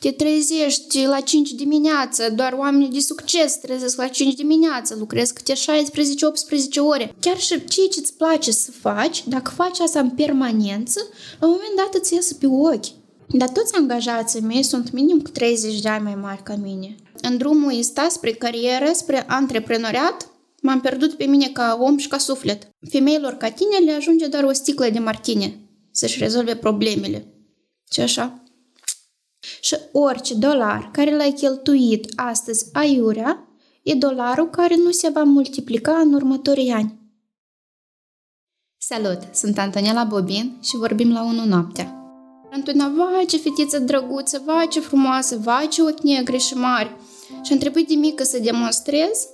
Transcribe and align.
Te 0.00 0.10
trezești 0.10 1.04
la 1.04 1.20
5 1.20 1.50
dimineață, 1.50 2.30
doar 2.30 2.52
oamenii 2.52 2.88
de 2.88 3.00
succes 3.00 3.56
trezesc 3.56 3.96
la 3.96 4.06
5 4.06 4.34
dimineață, 4.34 4.96
lucrezi 4.98 5.32
câte 5.32 5.52
16-18 5.52 5.56
ore. 6.78 7.14
Chiar 7.20 7.38
și 7.38 7.64
ceea 7.64 7.86
ce 7.90 7.98
îți 8.00 8.14
place 8.14 8.50
să 8.50 8.70
faci, 8.70 9.24
dacă 9.26 9.50
faci 9.54 9.78
asta 9.78 10.00
în 10.00 10.10
permanență, 10.10 11.00
la 11.40 11.46
un 11.46 11.52
moment 11.52 11.76
dat 11.76 11.94
îți 11.94 12.14
iasă 12.14 12.34
pe 12.34 12.46
ochi. 12.46 12.86
Dar 13.28 13.48
toți 13.48 13.74
angajații 13.74 14.40
mei 14.40 14.62
sunt 14.62 14.92
minim 14.92 15.20
cu 15.20 15.30
30 15.30 15.80
de 15.80 15.88
ani 15.88 16.04
mai 16.04 16.14
mari 16.14 16.42
ca 16.42 16.54
mine. 16.54 16.96
În 17.22 17.36
drumul 17.36 17.78
ăsta 17.78 18.08
spre 18.10 18.32
carieră, 18.32 18.90
spre 18.92 19.24
antreprenoriat, 19.28 20.30
m-am 20.62 20.80
pierdut 20.80 21.14
pe 21.14 21.24
mine 21.24 21.48
ca 21.48 21.78
om 21.80 21.96
și 21.96 22.08
ca 22.08 22.18
suflet. 22.18 22.68
Femeilor 22.90 23.32
ca 23.32 23.50
tine 23.50 23.76
le 23.84 23.92
ajunge 23.92 24.26
doar 24.26 24.44
o 24.44 24.52
sticlă 24.52 24.88
de 24.88 24.98
martine 24.98 25.60
să-și 25.90 26.18
rezolve 26.18 26.56
problemele. 26.56 27.26
Și 27.92 28.00
așa. 28.00 28.42
Și 29.60 29.76
orice 29.92 30.34
dolar 30.34 30.90
care 30.92 31.16
l-ai 31.16 31.32
cheltuit 31.32 32.12
astăzi 32.16 32.68
aiurea, 32.72 33.48
e 33.82 33.94
dolarul 33.94 34.50
care 34.50 34.76
nu 34.76 34.90
se 34.90 35.08
va 35.08 35.22
multiplica 35.22 35.98
în 35.98 36.12
următorii 36.12 36.70
ani. 36.70 36.98
Salut! 38.80 39.18
Sunt 39.32 39.58
Antonella 39.58 40.04
Bobin 40.04 40.58
și 40.62 40.76
vorbim 40.76 41.12
la 41.12 41.22
1 41.22 41.44
noaptea. 41.44 41.92
Antona, 42.50 42.88
vai 42.88 43.24
ce 43.26 43.36
fetiță 43.36 43.78
drăguță, 43.78 44.42
vai 44.44 44.68
ce 44.68 44.80
frumoasă, 44.80 45.36
vai 45.36 45.68
ce 45.68 45.82
ochi 45.82 46.00
negri 46.00 46.38
și 46.38 46.54
mari. 46.54 46.96
Și 47.42 47.52
am 47.52 47.58
trebuit 47.58 47.88
de 47.88 47.94
mică 47.94 48.24
să 48.24 48.38
demonstrez 48.38 49.26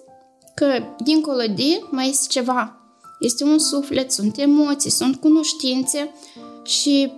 că 0.54 0.82
dincolo 1.04 1.42
de 1.54 1.80
mai 1.90 2.08
este 2.08 2.26
ceva. 2.28 2.78
Este 3.20 3.44
un 3.44 3.58
suflet, 3.58 4.12
sunt 4.12 4.38
emoții, 4.38 4.90
sunt 4.90 5.16
cunoștințe 5.16 6.14
și 6.64 7.12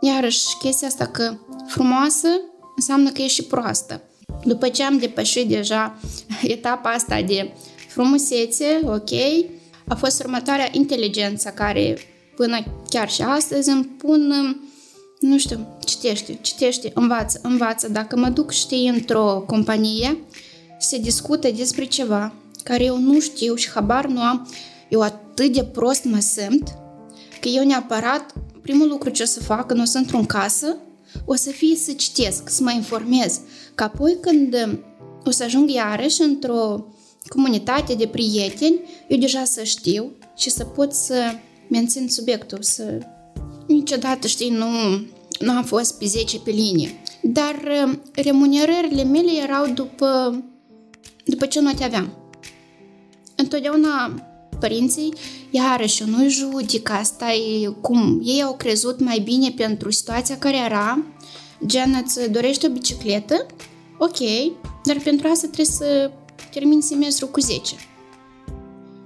iarăși 0.00 0.56
chestia 0.58 0.88
asta 0.88 1.06
că 1.06 1.36
frumoasă 1.70 2.28
înseamnă 2.76 3.10
că 3.10 3.22
e 3.22 3.26
și 3.26 3.42
proastă. 3.42 4.02
După 4.44 4.68
ce 4.68 4.82
am 4.82 4.98
depășit 4.98 5.48
deja 5.48 5.98
etapa 6.42 6.90
asta 6.90 7.22
de 7.22 7.50
frumusețe, 7.88 8.80
ok, 8.84 9.10
a 9.88 9.94
fost 9.94 10.20
următoarea 10.20 10.68
inteligența 10.72 11.50
care 11.50 11.98
până 12.36 12.58
chiar 12.88 13.10
și 13.10 13.22
astăzi 13.22 13.68
îmi 13.68 13.84
pun, 13.84 14.32
nu 15.20 15.38
știu, 15.38 15.76
citește, 15.84 16.38
citește, 16.40 16.90
învață, 16.94 17.40
învață. 17.42 17.88
Dacă 17.88 18.16
mă 18.16 18.28
duc, 18.28 18.50
știi, 18.50 18.88
într-o 18.88 19.44
companie 19.46 20.18
se 20.78 20.98
discută 20.98 21.50
despre 21.50 21.84
ceva 21.84 22.32
care 22.64 22.84
eu 22.84 22.98
nu 22.98 23.20
știu 23.20 23.54
și 23.54 23.70
habar 23.70 24.06
nu 24.06 24.20
am, 24.20 24.48
eu 24.88 25.00
atât 25.00 25.52
de 25.52 25.64
prost 25.64 26.04
mă 26.04 26.18
simt 26.18 26.68
că 27.40 27.48
eu 27.48 27.64
neapărat 27.64 28.32
primul 28.62 28.88
lucru 28.88 29.08
ce 29.08 29.22
o 29.22 29.26
să 29.26 29.42
fac 29.42 29.66
când 29.66 29.80
o 29.80 29.84
să 29.84 29.98
intru 29.98 30.16
în 30.16 30.26
casă, 30.26 30.76
o 31.32 31.34
să 31.34 31.50
fie 31.50 31.76
să 31.76 31.92
citesc, 31.92 32.48
să 32.48 32.62
mă 32.62 32.72
informez. 32.72 33.40
Că 33.74 33.82
apoi 33.82 34.16
când 34.20 34.54
um, 34.66 34.84
o 35.24 35.30
să 35.30 35.42
ajung 35.42 35.70
iarăși 35.70 36.22
într-o 36.22 36.86
comunitate 37.28 37.94
de 37.94 38.06
prieteni, 38.06 38.80
eu 39.08 39.18
deja 39.18 39.44
să 39.44 39.62
știu 39.62 40.12
și 40.36 40.50
să 40.50 40.64
pot 40.64 40.92
să 40.92 41.34
mențin 41.68 42.08
subiectul, 42.08 42.58
să... 42.62 42.98
Niciodată, 43.66 44.26
știi, 44.26 44.50
nu, 44.50 44.66
nu 45.38 45.50
am 45.50 45.64
fost 45.64 45.98
pe 45.98 46.06
10 46.06 46.38
pe 46.38 46.50
linie. 46.50 47.00
Dar 47.22 47.62
um, 47.84 48.02
remunerările 48.12 49.04
mele 49.04 49.30
erau 49.42 49.66
după, 49.66 50.42
după 51.24 51.46
ce 51.46 51.60
te 51.76 51.84
aveam. 51.84 52.32
Întotdeauna 53.36 54.14
părinții, 54.60 55.12
iarăși, 55.50 56.04
nu 56.04 56.28
judic, 56.28 56.90
asta 56.90 57.32
e 57.32 57.66
cum 57.80 58.20
ei 58.24 58.42
au 58.42 58.54
crezut 58.54 59.00
mai 59.00 59.18
bine 59.18 59.50
pentru 59.56 59.90
situația 59.90 60.38
care 60.38 60.56
era, 60.56 61.04
gen 61.66 62.02
îți 62.04 62.30
dorești 62.30 62.66
o 62.66 62.70
bicicletă, 62.70 63.46
ok, 63.98 64.18
dar 64.84 64.96
pentru 65.04 65.28
asta 65.28 65.46
trebuie 65.46 65.66
să 65.66 66.10
termin 66.52 66.80
semestrul 66.80 67.28
cu 67.28 67.40
10. 67.40 67.74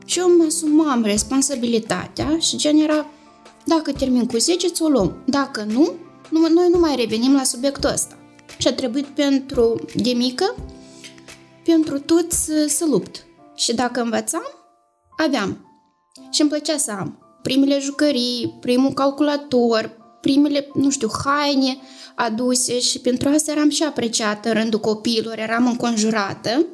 Și 0.05 0.19
eu 0.19 0.37
mă 0.37 0.45
asumam 0.45 1.03
responsabilitatea 1.03 2.39
și 2.39 2.57
gen 2.57 2.77
era, 2.77 3.07
dacă 3.65 3.93
termin 3.93 4.27
cu 4.27 4.37
10, 4.37 4.69
ți-o 4.69 4.89
luăm. 4.89 5.23
Dacă 5.27 5.63
nu, 5.63 5.93
nu, 6.31 6.49
noi 6.49 6.69
nu 6.71 6.79
mai 6.79 6.97
revenim 6.97 7.35
la 7.35 7.43
subiectul 7.43 7.91
ăsta. 7.91 8.19
Și 8.59 8.69
a 8.69 8.73
trebuit 8.73 9.07
pentru, 9.07 9.81
de 9.95 10.13
mică, 10.13 10.55
pentru 11.65 11.99
tot 11.99 12.33
să, 12.33 12.67
să 12.69 12.85
lupt. 12.91 13.27
Și 13.57 13.75
dacă 13.75 14.01
învățam, 14.01 14.47
aveam. 15.17 15.69
Și 16.31 16.41
îmi 16.41 16.51
plăcea 16.51 16.77
să 16.77 16.91
am 16.91 17.19
primele 17.43 17.79
jucării, 17.79 18.57
primul 18.61 18.93
calculator, 18.93 19.97
primele, 20.25 20.67
nu 20.75 20.91
știu, 20.91 21.11
haine 21.25 21.79
aduse 22.15 22.81
și 22.81 22.99
pentru 22.99 23.29
asta 23.29 23.51
eram 23.51 23.71
și 23.71 23.83
apreciată 23.83 24.49
în 24.49 24.55
rândul 24.55 24.81
copiilor, 24.81 25.39
eram 25.39 25.67
înconjurată, 25.67 26.67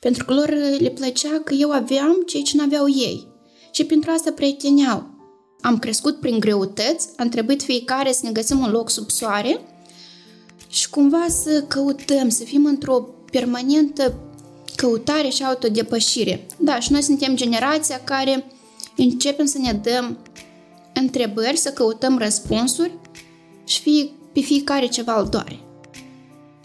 pentru 0.00 0.24
că 0.24 0.34
lor 0.34 0.48
le 0.78 0.88
plăcea 0.88 1.40
că 1.44 1.54
eu 1.54 1.70
aveam 1.70 2.22
ceea 2.26 2.42
ce 2.42 2.56
nu 2.56 2.62
aveau 2.62 2.88
ei. 2.88 3.28
Și 3.70 3.84
pentru 3.84 4.10
asta 4.10 4.32
prieteneau. 4.32 5.12
Am 5.60 5.78
crescut 5.78 6.20
prin 6.20 6.38
greutăți, 6.38 7.08
am 7.16 7.28
trebuit 7.28 7.62
fiecare 7.62 8.12
să 8.12 8.20
ne 8.22 8.32
găsim 8.32 8.58
un 8.58 8.70
loc 8.70 8.90
sub 8.90 9.10
soare 9.10 9.60
și 10.68 10.90
cumva 10.90 11.26
să 11.28 11.64
căutăm, 11.68 12.28
să 12.28 12.44
fim 12.44 12.64
într-o 12.64 13.08
permanentă 13.30 14.14
căutare 14.76 15.28
și 15.28 15.44
autodepășire. 15.44 16.46
Da, 16.58 16.80
și 16.80 16.92
noi 16.92 17.02
suntem 17.02 17.36
generația 17.36 18.00
care 18.04 18.44
începem 18.96 19.46
să 19.46 19.58
ne 19.58 19.72
dăm 19.72 20.18
întrebări, 20.94 21.56
să 21.56 21.72
căutăm 21.72 22.18
răspunsuri 22.18 22.92
și 23.64 23.80
fie, 23.80 24.10
pe 24.32 24.40
fiecare 24.40 24.86
ceva 24.86 25.20
îl 25.20 25.28
doare. 25.28 25.60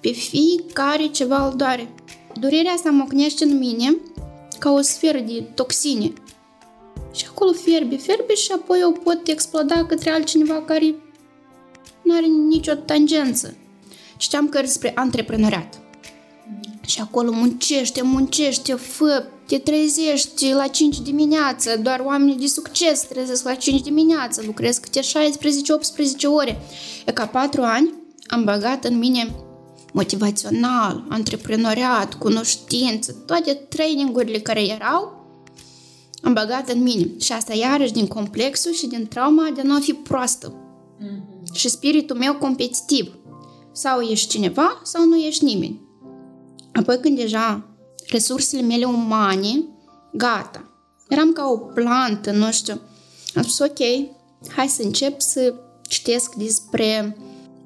Pe 0.01 0.11
fiecare 0.11 1.07
ceva 1.07 1.47
îl 1.47 1.55
doare. 1.55 1.93
Durerea 2.39 2.71
asta 2.71 2.89
mocnește 2.89 3.43
în 3.43 3.57
mine 3.57 3.97
ca 4.59 4.71
o 4.71 4.81
sferă 4.81 5.19
de 5.19 5.41
toxine. 5.55 6.13
Și 7.13 7.25
acolo 7.29 7.51
fierbe, 7.51 7.95
fierbe 7.95 8.33
și 8.33 8.51
apoi 8.51 8.83
o 8.83 8.91
pot 8.91 9.27
exploda 9.27 9.85
către 9.85 10.09
altcineva 10.09 10.61
care 10.61 10.95
nu 12.03 12.15
are 12.15 12.25
nicio 12.25 12.73
tangență. 12.73 13.55
Știam 14.17 14.49
că 14.49 14.59
despre 14.59 14.91
antreprenoriat. 14.95 15.88
Și 16.89 17.01
acolo 17.01 17.31
muncește, 17.31 18.01
muncește, 18.01 18.73
fă, 18.73 19.23
te 19.47 19.57
trezești 19.57 20.51
la 20.51 20.67
5 20.67 20.99
dimineață, 20.99 21.77
doar 21.77 21.99
oamenii 21.99 22.35
de 22.35 22.47
succes 22.47 23.01
trezesc 23.01 23.43
la 23.43 23.53
5 23.53 23.81
dimineață, 23.81 24.41
lucrez 24.45 24.77
câte 24.77 24.99
16-18 24.99 25.03
ore. 26.25 26.61
E 27.05 27.11
ca 27.11 27.25
4 27.25 27.61
ani 27.61 27.93
am 28.27 28.43
băgat 28.43 28.85
în 28.85 28.97
mine 28.97 29.35
motivațional, 29.93 31.05
antreprenoriat, 31.09 32.13
cunoștință, 32.13 33.11
toate 33.25 33.53
trainingurile 33.53 34.39
care 34.39 34.65
erau, 34.65 35.27
am 36.21 36.33
băgat 36.33 36.69
în 36.69 36.81
mine. 36.81 37.11
Și 37.19 37.31
asta 37.31 37.53
iarăși 37.53 37.93
din 37.93 38.07
complexul 38.07 38.73
și 38.73 38.87
din 38.87 39.07
trauma 39.07 39.49
de 39.55 39.61
a 39.61 39.63
nu 39.63 39.79
fi 39.79 39.93
proastă. 39.93 40.53
Mm-hmm. 40.53 41.53
Și 41.53 41.69
spiritul 41.69 42.15
meu 42.15 42.35
competitiv. 42.35 43.17
Sau 43.71 44.01
ești 44.01 44.29
cineva, 44.29 44.81
sau 44.83 45.05
nu 45.05 45.17
ești 45.17 45.43
nimeni. 45.43 45.87
Apoi 46.79 46.99
când 46.99 47.17
deja 47.17 47.63
resursele 48.07 48.61
mele 48.61 48.85
umane, 48.85 49.63
gata. 50.11 50.63
Eram 51.07 51.33
ca 51.33 51.45
o 51.45 51.57
plantă, 51.57 52.31
nu 52.31 52.51
știu. 52.51 52.81
Am 53.35 53.41
spus, 53.41 53.59
ok, 53.59 53.79
hai 54.55 54.67
să 54.67 54.81
încep 54.81 55.21
să 55.21 55.53
citesc 55.81 56.33
despre 56.33 57.17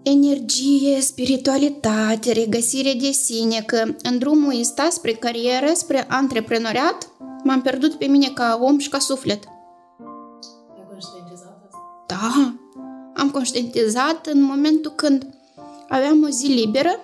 energie, 0.03 1.01
spiritualitate, 1.01 2.31
regăsire 2.31 2.93
de 2.93 3.11
sine, 3.11 3.63
că 3.65 3.83
în 4.01 4.17
drumul 4.17 4.59
ăsta 4.59 4.87
spre 4.91 5.11
carieră, 5.11 5.71
spre 5.73 6.05
antreprenoriat, 6.09 7.09
m-am 7.43 7.61
pierdut 7.61 7.93
pe 7.93 8.05
mine 8.05 8.27
ca 8.27 8.59
om 8.61 8.77
și 8.77 8.89
ca 8.89 8.99
suflet. 8.99 9.43
Ai 10.75 10.85
conștientizat 10.89 11.61
asta? 11.65 11.77
Da, 12.07 12.53
am 13.21 13.29
conștientizat 13.29 14.25
în 14.25 14.43
momentul 14.43 14.91
când 14.91 15.27
aveam 15.89 16.23
o 16.23 16.29
zi 16.29 16.45
liberă 16.47 16.99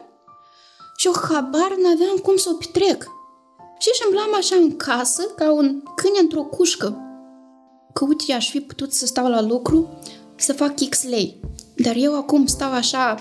și 0.99 1.07
eu 1.07 1.13
habar 1.29 1.75
n-aveam 1.83 2.17
cum 2.23 2.35
să 2.35 2.49
o 2.53 2.57
petrec. 2.57 3.03
Și 3.79 3.89
îmblam 4.05 4.35
așa 4.35 4.55
în 4.55 4.75
casă, 4.75 5.23
ca 5.35 5.51
un 5.51 5.83
câine 5.95 6.19
într-o 6.19 6.43
cușcă. 6.43 6.97
Că 7.93 8.05
uite, 8.05 8.33
aș 8.33 8.49
fi 8.49 8.59
putut 8.59 8.93
să 8.93 9.05
stau 9.05 9.27
la 9.27 9.41
lucru, 9.41 9.99
să 10.35 10.53
fac 10.53 10.73
X 10.89 11.03
lei. 11.03 11.39
Dar 11.75 11.95
eu 11.95 12.15
acum 12.15 12.45
stau 12.45 12.71
așa, 12.71 13.15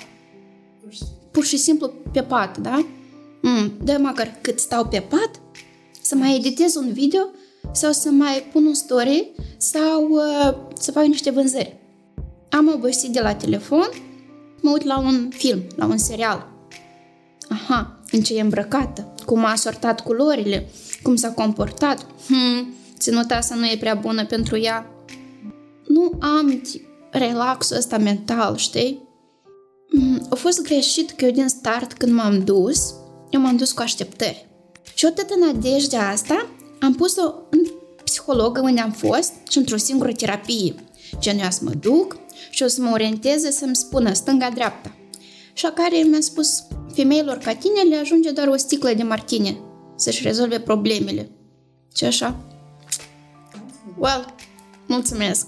pur 1.31 1.44
și 1.44 1.56
simplu 1.56 1.93
pe 2.12 2.23
pat, 2.23 2.58
da? 2.58 2.87
Mm, 3.43 3.73
dă 3.85 3.99
măcar 4.00 4.38
cât 4.41 4.58
stau 4.58 4.87
pe 4.87 5.00
pat, 5.00 5.31
să 6.03 6.14
mai 6.14 6.37
editez 6.37 6.75
un 6.75 6.93
video 6.93 7.23
sau 7.73 7.93
să 7.93 8.11
mai 8.11 8.49
pun 8.53 8.67
un 8.67 8.75
story 8.75 9.32
sau 9.56 10.08
uh, 10.08 10.55
să 10.79 10.93
fac 10.93 11.05
niște 11.05 11.31
vânzări. 11.31 11.76
Am 12.50 12.73
obosit 12.75 13.12
de 13.12 13.20
la 13.20 13.35
telefon, 13.35 13.88
mă 14.61 14.70
uit 14.70 14.85
la 14.85 14.99
un 14.99 15.29
film, 15.31 15.62
la 15.76 15.87
un 15.87 15.99
serial. 15.99 16.57
Aha, 17.49 18.00
în 18.11 18.21
ce 18.21 18.35
e 18.35 18.41
îmbrăcată, 18.41 19.15
cum 19.27 19.45
a 19.45 19.55
sortat 19.55 20.00
culorile, 20.00 20.69
cum 21.03 21.17
s-a 21.17 21.31
comportat. 21.31 22.06
Hmm, 22.27 22.75
ținuta 22.99 23.35
asta 23.37 23.55
nu 23.55 23.67
e 23.67 23.77
prea 23.81 23.95
bună 23.95 24.27
pentru 24.27 24.59
ea. 24.59 24.87
Nu 25.87 26.12
am 26.21 26.62
relaxul 27.11 27.77
ăsta 27.77 27.99
mental, 27.99 28.56
știi? 28.56 29.03
Mm, 29.91 30.27
A 30.31 30.35
fost 30.35 30.62
greșit 30.62 31.11
că 31.11 31.25
eu 31.25 31.31
din 31.31 31.49
start 31.49 31.93
când 31.93 32.12
m-am 32.12 32.45
dus, 32.45 32.95
eu 33.31 33.41
m-am 33.41 33.56
dus 33.56 33.73
cu 33.73 33.83
așteptări. 33.83 34.47
Și 34.94 35.05
odată 35.05 35.35
în 35.35 35.47
nadejdea 35.47 36.09
asta, 36.09 36.47
am 36.81 36.94
pus-o 36.94 37.33
în 37.51 37.61
psihologă 38.05 38.61
unde 38.61 38.81
am 38.81 38.91
fost 38.91 39.33
și 39.51 39.59
într-o 39.59 39.77
singură 39.77 40.12
terapie. 40.12 40.75
Gen, 41.19 41.39
eu 41.39 41.51
să 41.51 41.61
mă 41.62 41.71
duc 41.81 42.17
și 42.51 42.62
o 42.62 42.67
să 42.67 42.83
mă 42.83 42.91
orienteze 42.93 43.51
să-mi 43.51 43.77
spună 43.77 44.12
stânga-dreapta. 44.12 44.93
Și 45.58 45.64
la 45.64 45.70
care 45.70 45.96
mi-a 45.96 46.20
spus, 46.20 46.62
femeilor 46.94 47.37
ca 47.37 47.55
tine 47.55 47.81
le 47.81 47.96
ajunge 47.96 48.31
doar 48.31 48.49
o 48.49 48.56
sticlă 48.56 48.93
de 48.93 49.02
martine 49.02 49.60
să-și 49.96 50.22
rezolve 50.22 50.60
problemele. 50.60 51.31
Și 51.94 52.05
așa. 52.05 52.37
Well, 53.96 54.34
mulțumesc. 54.87 55.46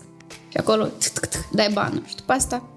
Și 0.49 0.57
acolo, 0.57 0.89
dai 1.53 1.71
banul. 1.73 2.03
Și 2.07 2.15
după 2.15 2.33
asta, 2.33 2.69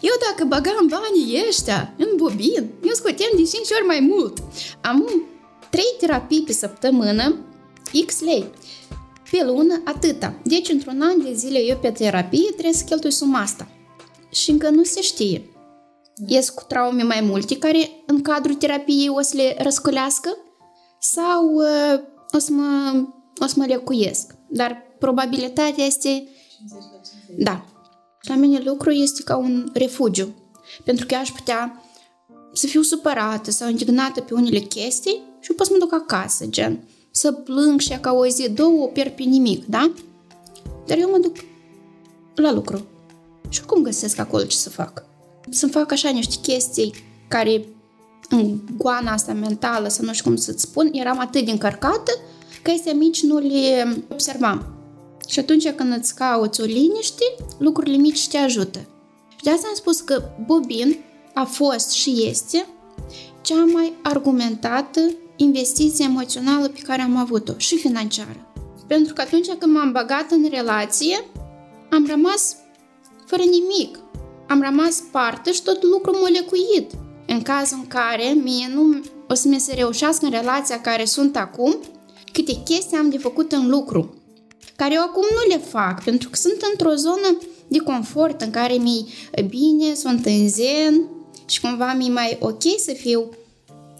eu 0.00 0.12
dacă 0.28 0.44
băgam 0.44 0.86
banii 0.88 1.44
ăștia 1.48 1.94
în 1.96 2.08
bobin, 2.16 2.70
eu 2.84 2.92
scoteam 2.92 3.30
de 3.36 3.42
5 3.42 3.54
ori 3.78 3.86
mai 3.86 4.00
mult. 4.00 4.42
Am 4.80 5.22
3 5.70 5.84
terapii 5.98 6.42
pe 6.42 6.52
săptămână, 6.52 7.36
X 8.06 8.20
lei. 8.20 8.50
Pe 9.30 9.44
lună, 9.44 9.80
atâta. 9.84 10.34
Deci, 10.44 10.68
într-un 10.68 11.00
an 11.02 11.22
de 11.22 11.32
zile, 11.32 11.58
eu 11.58 11.76
pe 11.76 11.90
terapie 11.90 12.50
trebuie 12.50 12.72
să 12.72 12.84
cheltui 12.84 13.12
suma 13.12 13.40
asta. 13.40 13.68
Și 14.32 14.50
încă 14.50 14.70
nu 14.70 14.84
se 14.84 15.00
știe. 15.00 15.44
Ies 16.26 16.50
cu 16.50 16.62
traume 16.68 17.02
mai 17.02 17.20
multe 17.20 17.58
care 17.58 17.90
în 18.06 18.22
cadrul 18.22 18.54
terapiei 18.54 19.08
o 19.08 19.20
să 19.20 19.36
le 19.36 19.56
răscolească 19.58 20.36
sau 21.00 21.54
uh, 21.54 22.00
o, 22.30 22.38
să 22.38 22.52
mă, 22.52 23.02
o 23.42 23.46
să 23.46 23.54
mă 23.56 23.64
lecuiesc. 23.64 24.34
Dar 24.48 24.82
probabilitatea 24.98 25.84
este... 25.84 26.08
50%. 26.08 27.36
Da. 27.38 27.64
La 28.20 28.34
mine 28.34 28.58
lucru 28.58 28.90
este 28.90 29.22
ca 29.22 29.36
un 29.36 29.70
refugiu. 29.72 30.34
Pentru 30.84 31.06
că 31.06 31.14
eu 31.14 31.20
aș 31.20 31.30
putea 31.30 31.84
să 32.52 32.66
fiu 32.66 32.82
supărată 32.82 33.50
sau 33.50 33.68
indignată 33.68 34.20
pe 34.20 34.34
unele 34.34 34.58
chestii 34.58 35.22
și 35.40 35.48
după 35.48 35.64
să 35.64 35.70
mă 35.72 35.78
duc 35.78 35.92
acasă, 35.92 36.46
gen. 36.46 36.88
Să 37.10 37.32
plâng 37.32 37.80
și 37.80 37.98
ca 38.00 38.12
o 38.12 38.26
zi, 38.26 38.50
două, 38.50 38.82
o 38.82 38.86
pierd 38.86 39.12
pe 39.12 39.22
nimic, 39.22 39.66
da? 39.66 39.92
Dar 40.86 40.98
eu 40.98 41.10
mă 41.10 41.18
duc 41.18 41.36
la 42.34 42.52
lucru. 42.52 42.86
Și 43.48 43.64
cum 43.64 43.82
găsesc 43.82 44.18
acolo 44.18 44.44
ce 44.44 44.56
să 44.56 44.70
fac? 44.70 45.04
Să 45.50 45.66
fac 45.66 45.92
așa 45.92 46.10
niște 46.10 46.36
chestii 46.42 46.94
care 47.28 47.64
în 48.28 48.58
goana 48.76 49.12
asta 49.12 49.32
mentală, 49.32 49.88
să 49.88 50.02
nu 50.02 50.12
știu 50.12 50.24
cum 50.24 50.36
să-ți 50.36 50.62
spun, 50.62 50.90
eram 50.92 51.18
atât 51.18 51.44
de 51.44 51.50
încărcată 51.50 52.12
că 52.62 52.70
astea 52.70 52.92
mici 52.92 53.22
nu 53.22 53.38
le 53.38 53.96
observam. 54.08 54.66
Și 55.28 55.38
atunci 55.38 55.70
când 55.70 55.96
îți 55.98 56.14
cauți 56.14 56.60
o 56.60 56.64
liniște, 56.64 57.24
lucrurile 57.58 57.96
mici 57.96 58.28
te 58.28 58.36
ajută. 58.36 58.78
Și 59.36 59.42
de 59.42 59.50
asta 59.50 59.66
am 59.68 59.74
spus 59.74 60.00
că 60.00 60.22
Bobin 60.46 60.98
a 61.34 61.44
fost 61.44 61.90
și 61.90 62.26
este 62.28 62.66
cea 63.40 63.64
mai 63.64 63.92
argumentată 64.02 65.00
investiție 65.36 66.04
emoțională 66.04 66.68
pe 66.68 66.80
care 66.80 67.02
am 67.02 67.16
avut-o 67.16 67.52
și 67.56 67.76
financiară. 67.76 68.52
Pentru 68.86 69.12
că 69.14 69.20
atunci 69.20 69.48
când 69.58 69.74
m-am 69.74 69.92
băgat 69.92 70.30
în 70.30 70.48
relație, 70.50 71.24
am 71.90 72.06
rămas 72.06 72.56
fără 73.26 73.42
nimic. 73.42 73.98
Am 74.50 74.62
rămas 74.62 75.02
parte 75.10 75.52
și 75.52 75.62
tot 75.62 75.82
lucrul 75.82 76.14
m-a 76.14 76.28
lecuit. 76.28 76.90
În 77.26 77.42
cazul 77.42 77.78
în 77.80 77.86
care 77.86 78.36
mie 78.42 78.70
nu 78.74 79.00
o 79.28 79.34
să 79.34 79.48
mi 79.48 79.60
se 79.60 79.74
reușească 79.74 80.24
în 80.24 80.30
relația 80.30 80.80
care 80.80 81.04
sunt 81.04 81.36
acum, 81.36 81.76
câte 82.32 82.52
chestii 82.64 82.96
am 82.96 83.10
de 83.10 83.18
făcut 83.18 83.52
în 83.52 83.68
lucru, 83.68 84.14
care 84.76 84.94
eu 84.94 85.02
acum 85.02 85.22
nu 85.30 85.54
le 85.54 85.60
fac, 85.68 86.04
pentru 86.04 86.28
că 86.30 86.36
sunt 86.36 86.56
într-o 86.70 86.94
zonă 86.94 87.38
de 87.68 87.78
confort 87.78 88.40
în 88.40 88.50
care 88.50 88.72
mi 88.74 89.14
bine, 89.48 89.94
sunt 89.94 90.26
în 90.26 90.48
zen 90.48 91.08
și 91.48 91.60
cumva 91.60 91.92
mi 91.92 92.08
mai 92.08 92.36
ok 92.40 92.62
să 92.78 92.92
fiu 92.92 93.28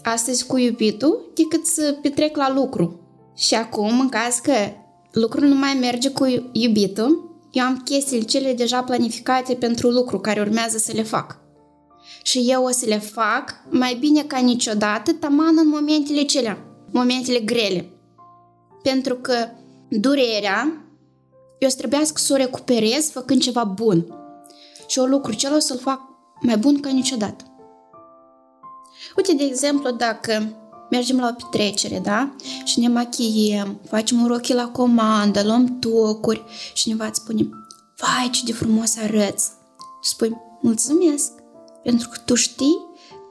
astăzi 0.03 0.45
cu 0.45 0.57
iubitul 0.57 1.31
decât 1.33 1.65
să 1.65 1.97
petrec 2.01 2.35
la 2.35 2.53
lucru. 2.53 2.99
Și 3.35 3.53
acum, 3.53 3.99
în 3.99 4.09
caz 4.09 4.35
că 4.35 4.53
lucrul 5.11 5.47
nu 5.47 5.55
mai 5.55 5.77
merge 5.79 6.09
cu 6.09 6.49
iubitul, 6.51 7.30
eu 7.51 7.63
am 7.65 7.81
chestiile 7.83 8.23
cele 8.23 8.53
deja 8.53 8.83
planificate 8.83 9.53
pentru 9.53 9.89
lucru 9.89 10.19
care 10.19 10.39
urmează 10.39 10.77
să 10.77 10.91
le 10.95 11.03
fac. 11.03 11.39
Și 12.23 12.45
eu 12.47 12.63
o 12.63 12.69
să 12.69 12.85
le 12.85 12.97
fac 12.97 13.55
mai 13.69 13.95
bine 13.99 14.23
ca 14.23 14.37
niciodată, 14.37 15.13
taman 15.13 15.57
în 15.57 15.67
momentele 15.67 16.21
celea, 16.21 16.57
momentele 16.91 17.39
grele. 17.39 17.89
Pentru 18.83 19.15
că 19.15 19.47
durerea, 19.89 20.85
eu 21.59 21.69
să 21.69 21.77
trebuiască 21.77 22.21
să 22.21 22.33
o 22.33 22.35
recuperez 22.35 23.09
făcând 23.09 23.41
ceva 23.41 23.63
bun. 23.63 24.05
Și 24.87 24.99
o 24.99 25.05
lucru 25.05 25.33
cel 25.33 25.55
o 25.55 25.59
să-l 25.59 25.77
fac 25.77 26.01
mai 26.41 26.57
bun 26.57 26.79
ca 26.79 26.89
niciodată. 26.89 27.43
Uite, 29.17 29.33
de 29.33 29.43
exemplu, 29.43 29.91
dacă 29.91 30.55
mergem 30.91 31.19
la 31.19 31.35
o 31.37 31.43
petrecere, 31.43 31.99
da? 31.99 32.35
Și 32.63 32.79
ne 32.79 32.87
machiem, 32.87 33.79
facem 33.87 34.21
un 34.21 34.27
rochii 34.27 34.53
la 34.53 34.67
comandă, 34.67 35.43
luăm 35.43 35.79
tocuri 35.79 36.43
și 36.73 36.83
cineva 36.83 37.05
îți 37.05 37.19
spune 37.19 37.49
Vai, 37.97 38.29
ce 38.31 38.41
de 38.45 38.53
frumos 38.53 38.97
arăți! 38.97 39.49
Tu 39.77 40.07
spui, 40.07 40.37
mulțumesc, 40.61 41.31
pentru 41.83 42.09
că 42.09 42.17
tu 42.25 42.35
știi 42.35 42.77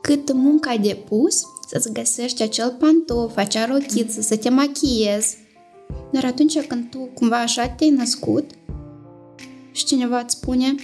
cât 0.02 0.32
muncă 0.32 0.68
ai 0.68 0.78
depus 0.78 1.42
să-ți 1.68 1.92
găsești 1.92 2.42
acel 2.42 2.76
pantof, 2.78 3.36
acea 3.36 3.66
rochiță, 3.66 4.20
să 4.20 4.36
te 4.36 4.48
machiezi. 4.48 5.36
Dar 6.12 6.24
atunci 6.24 6.60
când 6.60 6.90
tu 6.90 6.98
cumva 6.98 7.40
așa 7.40 7.68
te-ai 7.68 7.90
născut 7.90 8.50
și 9.72 9.84
cineva 9.84 10.18
îți 10.18 10.36
spune 10.36 10.74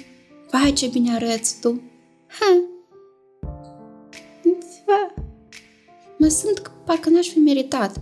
Vai, 0.50 0.72
ce 0.72 0.86
bine 0.86 1.14
arăți 1.14 1.60
tu! 1.60 1.80
Ha, 2.26 2.75
mă 6.18 6.28
simt 6.28 6.58
că 6.58 6.70
parcă 6.84 7.10
n-aș 7.10 7.28
fi 7.28 7.38
meritat. 7.38 8.00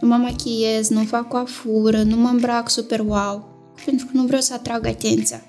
Nu 0.00 0.08
mă 0.08 0.16
machiez, 0.16 0.88
nu 0.88 1.04
fac 1.04 1.28
coafură, 1.28 2.02
nu 2.02 2.16
mă 2.16 2.28
îmbrac 2.28 2.70
super 2.70 3.00
wow, 3.00 3.48
pentru 3.84 4.06
că 4.06 4.12
nu 4.14 4.22
vreau 4.22 4.40
să 4.40 4.54
atrag 4.54 4.86
atenția. 4.86 5.44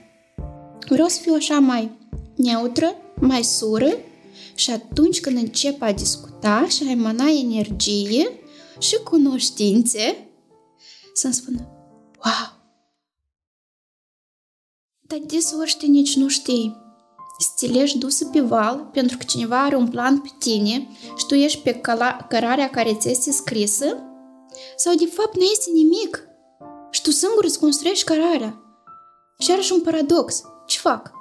Vreau 0.89 1.07
să 1.07 1.19
fiu 1.21 1.33
așa 1.33 1.59
mai 1.59 1.91
neutră, 2.35 2.95
mai 3.15 3.43
sură 3.43 3.89
și 4.55 4.71
atunci 4.71 5.19
când 5.19 5.37
încep 5.37 5.81
a 5.81 5.91
discuta 5.91 6.67
și 6.67 6.83
a 6.87 6.91
emana 6.91 7.25
energie 7.29 8.39
și 8.79 8.95
cunoștințe, 9.03 10.27
să-mi 11.13 11.33
spună, 11.33 11.59
wow! 12.23 12.63
Dar 15.01 15.19
deseori 15.19 15.69
știi 15.69 15.89
nici 15.89 16.15
nu 16.15 16.27
știi 16.27 16.84
stilești 17.39 17.97
dusă 17.97 18.25
pe 18.25 18.41
val 18.41 18.89
pentru 18.93 19.17
că 19.17 19.23
cineva 19.23 19.63
are 19.63 19.75
un 19.75 19.87
plan 19.87 20.19
pe 20.19 20.29
tine 20.39 20.87
și 21.17 21.25
tu 21.27 21.35
ești 21.35 21.61
pe 21.61 21.81
căla- 21.81 22.27
cărarea 22.29 22.69
care 22.69 22.95
ți 22.95 23.09
este 23.09 23.31
scrisă? 23.31 23.85
Sau 24.77 24.93
de 24.95 25.05
fapt 25.05 25.35
nu 25.35 25.43
este 25.43 25.71
nimic 25.73 26.27
și 26.91 27.01
tu 27.01 27.11
singur 27.11 27.43
îți 27.43 27.59
construiești 27.59 28.05
cărarea? 28.05 28.59
Și 29.39 29.51
are 29.51 29.61
și 29.61 29.71
un 29.71 29.81
paradox. 29.81 30.41
Ce 30.65 30.79
fac? 30.79 31.11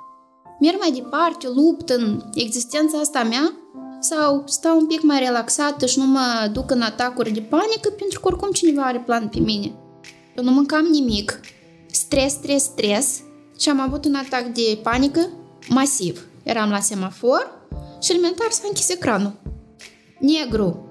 Merg 0.60 0.78
mai 0.78 0.90
departe, 0.90 1.48
lupt 1.48 1.88
în 1.88 2.22
existența 2.34 2.98
asta 2.98 3.22
mea? 3.22 3.52
Sau 4.00 4.42
stau 4.46 4.78
un 4.78 4.86
pic 4.86 5.02
mai 5.02 5.18
relaxată 5.18 5.86
și 5.86 5.98
nu 5.98 6.04
mă 6.04 6.50
duc 6.52 6.70
în 6.70 6.82
atacuri 6.82 7.30
de 7.30 7.40
panică 7.40 7.88
pentru 7.98 8.20
că 8.20 8.26
oricum 8.26 8.50
cineva 8.50 8.82
are 8.82 8.98
plan 8.98 9.28
pe 9.28 9.38
mine? 9.38 9.74
Eu 10.36 10.44
nu 10.44 10.50
mâncam 10.50 10.84
nimic. 10.84 11.40
Stres, 11.90 12.32
stres, 12.32 12.62
stres. 12.62 13.20
Și 13.58 13.68
am 13.68 13.80
avut 13.80 14.04
un 14.04 14.14
atac 14.14 14.46
de 14.46 14.78
panică 14.82 15.28
masiv. 15.68 16.26
Eram 16.42 16.70
la 16.70 16.80
semafor 16.80 17.50
și 18.02 18.10
elementar 18.10 18.50
s-a 18.50 18.62
închis 18.66 18.88
ecranul. 18.88 19.32
Negru. 20.18 20.88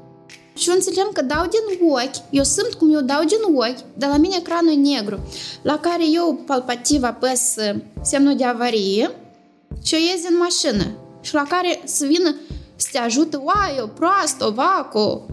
Și 0.57 0.69
eu 0.69 0.75
înțelegem 0.75 1.09
că 1.13 1.21
dau 1.21 1.47
din 1.47 1.87
ochi, 1.89 2.29
eu 2.29 2.43
simt 2.43 2.73
cum 2.73 2.93
eu 2.93 3.01
dau 3.01 3.23
din 3.23 3.55
ochi, 3.55 3.97
dar 3.97 4.09
la 4.09 4.17
mine 4.17 4.35
ecranul 4.39 4.71
e 4.71 4.75
negru, 4.75 5.19
la 5.61 5.79
care 5.79 6.03
eu 6.13 6.43
palpativ 6.45 7.03
apăs 7.03 7.55
semnul 8.01 8.35
de 8.35 8.45
avarie 8.45 9.11
și 9.83 9.93
eu 9.93 9.99
ies 9.99 10.21
din 10.27 10.37
mașină 10.37 10.97
și 11.21 11.33
la 11.33 11.43
care 11.43 11.81
să 11.83 12.05
vină 12.05 12.35
să 12.75 12.87
te 12.91 12.97
ajute, 12.97 13.35
uai, 13.37 13.75
eu 13.77 13.87
proastă, 13.87 14.49
vaco. 14.55 15.25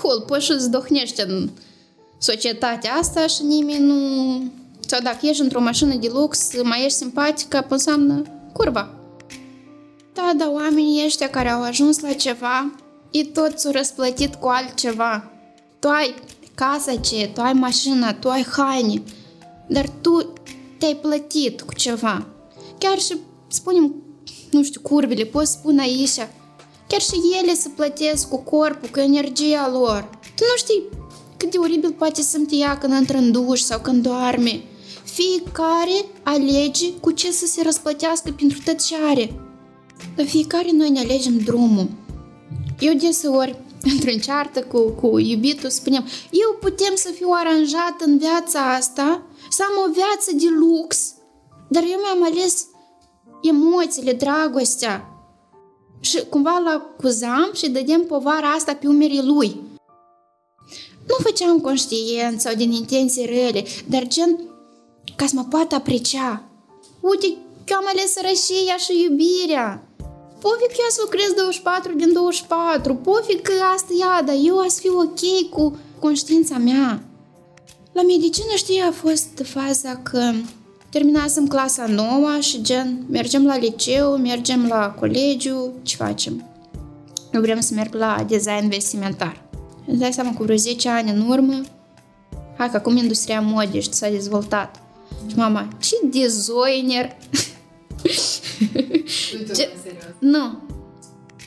Cool, 0.00 0.20
poți 0.26 0.46
să 0.46 0.56
zdohnești 0.58 1.20
în 1.20 1.50
societatea 2.18 2.92
asta 2.92 3.26
și 3.26 3.42
nimeni 3.42 3.84
nu... 3.84 3.96
Sau 4.86 5.00
dacă 5.02 5.18
ești 5.26 5.42
într-o 5.42 5.60
mașină 5.60 5.94
de 5.94 6.10
lux, 6.12 6.62
mai 6.62 6.84
ești 6.84 6.98
simpatică, 6.98 7.66
înseamnă 7.68 8.22
curba. 8.52 8.94
Da, 10.12 10.32
da, 10.36 10.50
oamenii 10.50 11.04
ăștia 11.04 11.30
care 11.30 11.48
au 11.48 11.62
ajuns 11.62 12.00
la 12.00 12.12
ceva, 12.12 12.72
e 13.10 13.24
tot 13.24 13.58
s-au 13.58 13.72
răsplătit 13.72 14.34
cu 14.34 14.46
altceva. 14.46 15.30
Tu 15.78 15.88
ai 15.88 16.14
casa 16.54 16.94
ce, 16.96 17.30
tu 17.34 17.40
ai 17.40 17.52
mașina, 17.52 18.14
tu 18.14 18.28
ai 18.28 18.46
haine, 18.56 19.02
dar 19.66 19.88
tu 20.00 20.32
te-ai 20.78 20.96
plătit 20.96 21.60
cu 21.60 21.74
ceva. 21.74 22.26
Chiar 22.78 22.98
și, 22.98 23.16
spunem, 23.48 23.94
nu 24.50 24.62
știu, 24.62 24.80
curbele, 24.80 25.24
poți 25.24 25.52
spune 25.52 25.82
aici, 25.82 26.16
chiar 26.86 27.00
și 27.00 27.14
ele 27.42 27.54
se 27.54 27.68
plătesc 27.68 28.28
cu 28.28 28.38
corpul, 28.38 28.88
cu 28.88 29.00
energia 29.00 29.68
lor. 29.72 30.10
Tu 30.36 30.42
nu 30.42 30.56
știi 30.56 30.82
cât 31.36 31.50
de 31.50 31.58
oribil 31.58 31.92
poate 31.92 32.22
să-mi 32.22 32.60
ea 32.60 32.78
când 32.78 32.92
intră 32.92 33.16
în 33.16 33.32
duș 33.32 33.60
sau 33.60 33.80
când 33.80 34.02
doarme. 34.02 34.62
Fiecare 35.12 36.04
alege 36.22 36.92
cu 37.00 37.10
ce 37.10 37.30
să 37.30 37.46
se 37.46 37.62
răsplătească 37.62 38.34
pentru 38.36 38.58
tot 38.64 38.84
ce 38.84 38.94
are. 39.08 39.34
dar 40.16 40.26
fiecare 40.26 40.70
noi 40.72 40.90
ne 40.90 41.00
alegem 41.00 41.38
drumul. 41.38 41.88
Eu 42.78 42.94
deseori, 42.94 43.58
într-un 43.92 44.18
ceartă 44.18 44.62
cu, 44.62 44.80
cu 44.80 45.18
iubitul, 45.18 45.70
spuneam, 45.70 46.04
eu 46.30 46.56
putem 46.60 46.92
să 46.94 47.10
fiu 47.14 47.28
aranjat 47.30 48.00
în 48.06 48.18
viața 48.18 48.74
asta, 48.74 49.22
să 49.50 49.62
am 49.62 49.90
o 49.90 49.92
viață 49.92 50.30
de 50.32 50.46
lux, 50.58 51.14
dar 51.68 51.82
eu 51.82 52.00
mi-am 52.00 52.32
ales 52.32 52.66
emoțiile, 53.42 54.12
dragostea. 54.12 55.06
Și 56.00 56.22
cumva 56.28 56.58
l 56.64 56.66
acuzam 56.66 57.50
și 57.54 57.70
dădeam 57.70 58.04
povara 58.04 58.48
asta 58.48 58.74
pe 58.74 58.86
umerii 58.86 59.24
lui. 59.24 59.60
Nu 61.08 61.14
făceam 61.22 61.60
conștient 61.60 62.40
sau 62.40 62.54
din 62.54 62.72
intenții 62.72 63.26
rele, 63.26 63.64
dar 63.88 64.06
gen 64.06 64.51
ca 65.22 65.28
să 65.28 65.36
mă 65.36 65.44
poată 65.44 65.74
aprecia. 65.74 66.42
Uite, 67.00 67.26
că 67.66 67.74
am 67.76 67.84
ales 67.92 68.12
sărășia 68.12 68.76
și 68.84 68.92
iubirea. 69.02 69.82
Pofi 70.40 70.66
că 70.72 70.78
eu 70.78 70.90
să 70.90 71.00
lucrez 71.02 71.30
24 71.36 71.92
din 71.96 72.12
24, 72.12 72.94
pofi 72.94 73.36
că 73.36 73.52
asta 73.74 73.92
ia, 73.98 74.22
dar 74.26 74.36
eu 74.44 74.64
să 74.68 74.78
fiu 74.80 74.98
ok 74.98 75.48
cu 75.50 75.78
conștiința 75.98 76.56
mea. 76.56 77.02
La 77.92 78.02
medicină, 78.02 78.54
știi, 78.54 78.80
a 78.80 78.90
fost 78.90 79.28
faza 79.44 80.00
că 80.02 80.32
terminasem 80.90 81.46
clasa 81.46 81.86
nouă 81.86 82.30
și 82.40 82.62
gen, 82.62 83.04
mergem 83.10 83.46
la 83.46 83.56
liceu, 83.56 84.16
mergem 84.16 84.66
la 84.66 84.90
colegiu, 84.90 85.72
ce 85.82 85.96
facem? 85.96 86.44
Eu 87.32 87.40
vrem 87.40 87.60
să 87.60 87.74
merg 87.74 87.94
la 87.94 88.24
design 88.28 88.68
vestimentar. 88.68 89.44
Îți 89.86 89.98
dai 89.98 90.12
seama, 90.12 90.32
cu 90.32 90.42
vreo 90.42 90.56
10 90.56 90.88
ani 90.88 91.10
în 91.10 91.20
urmă, 91.28 91.60
hai 92.58 92.70
că 92.70 92.76
acum 92.76 92.96
industria 92.96 93.40
modei 93.40 93.86
s-a 93.90 94.08
dezvoltat. 94.08 94.82
Și 95.28 95.36
mama, 95.36 95.68
ce 95.80 95.96
designer! 96.02 97.16
ce... 99.54 99.70
Nu, 100.18 100.62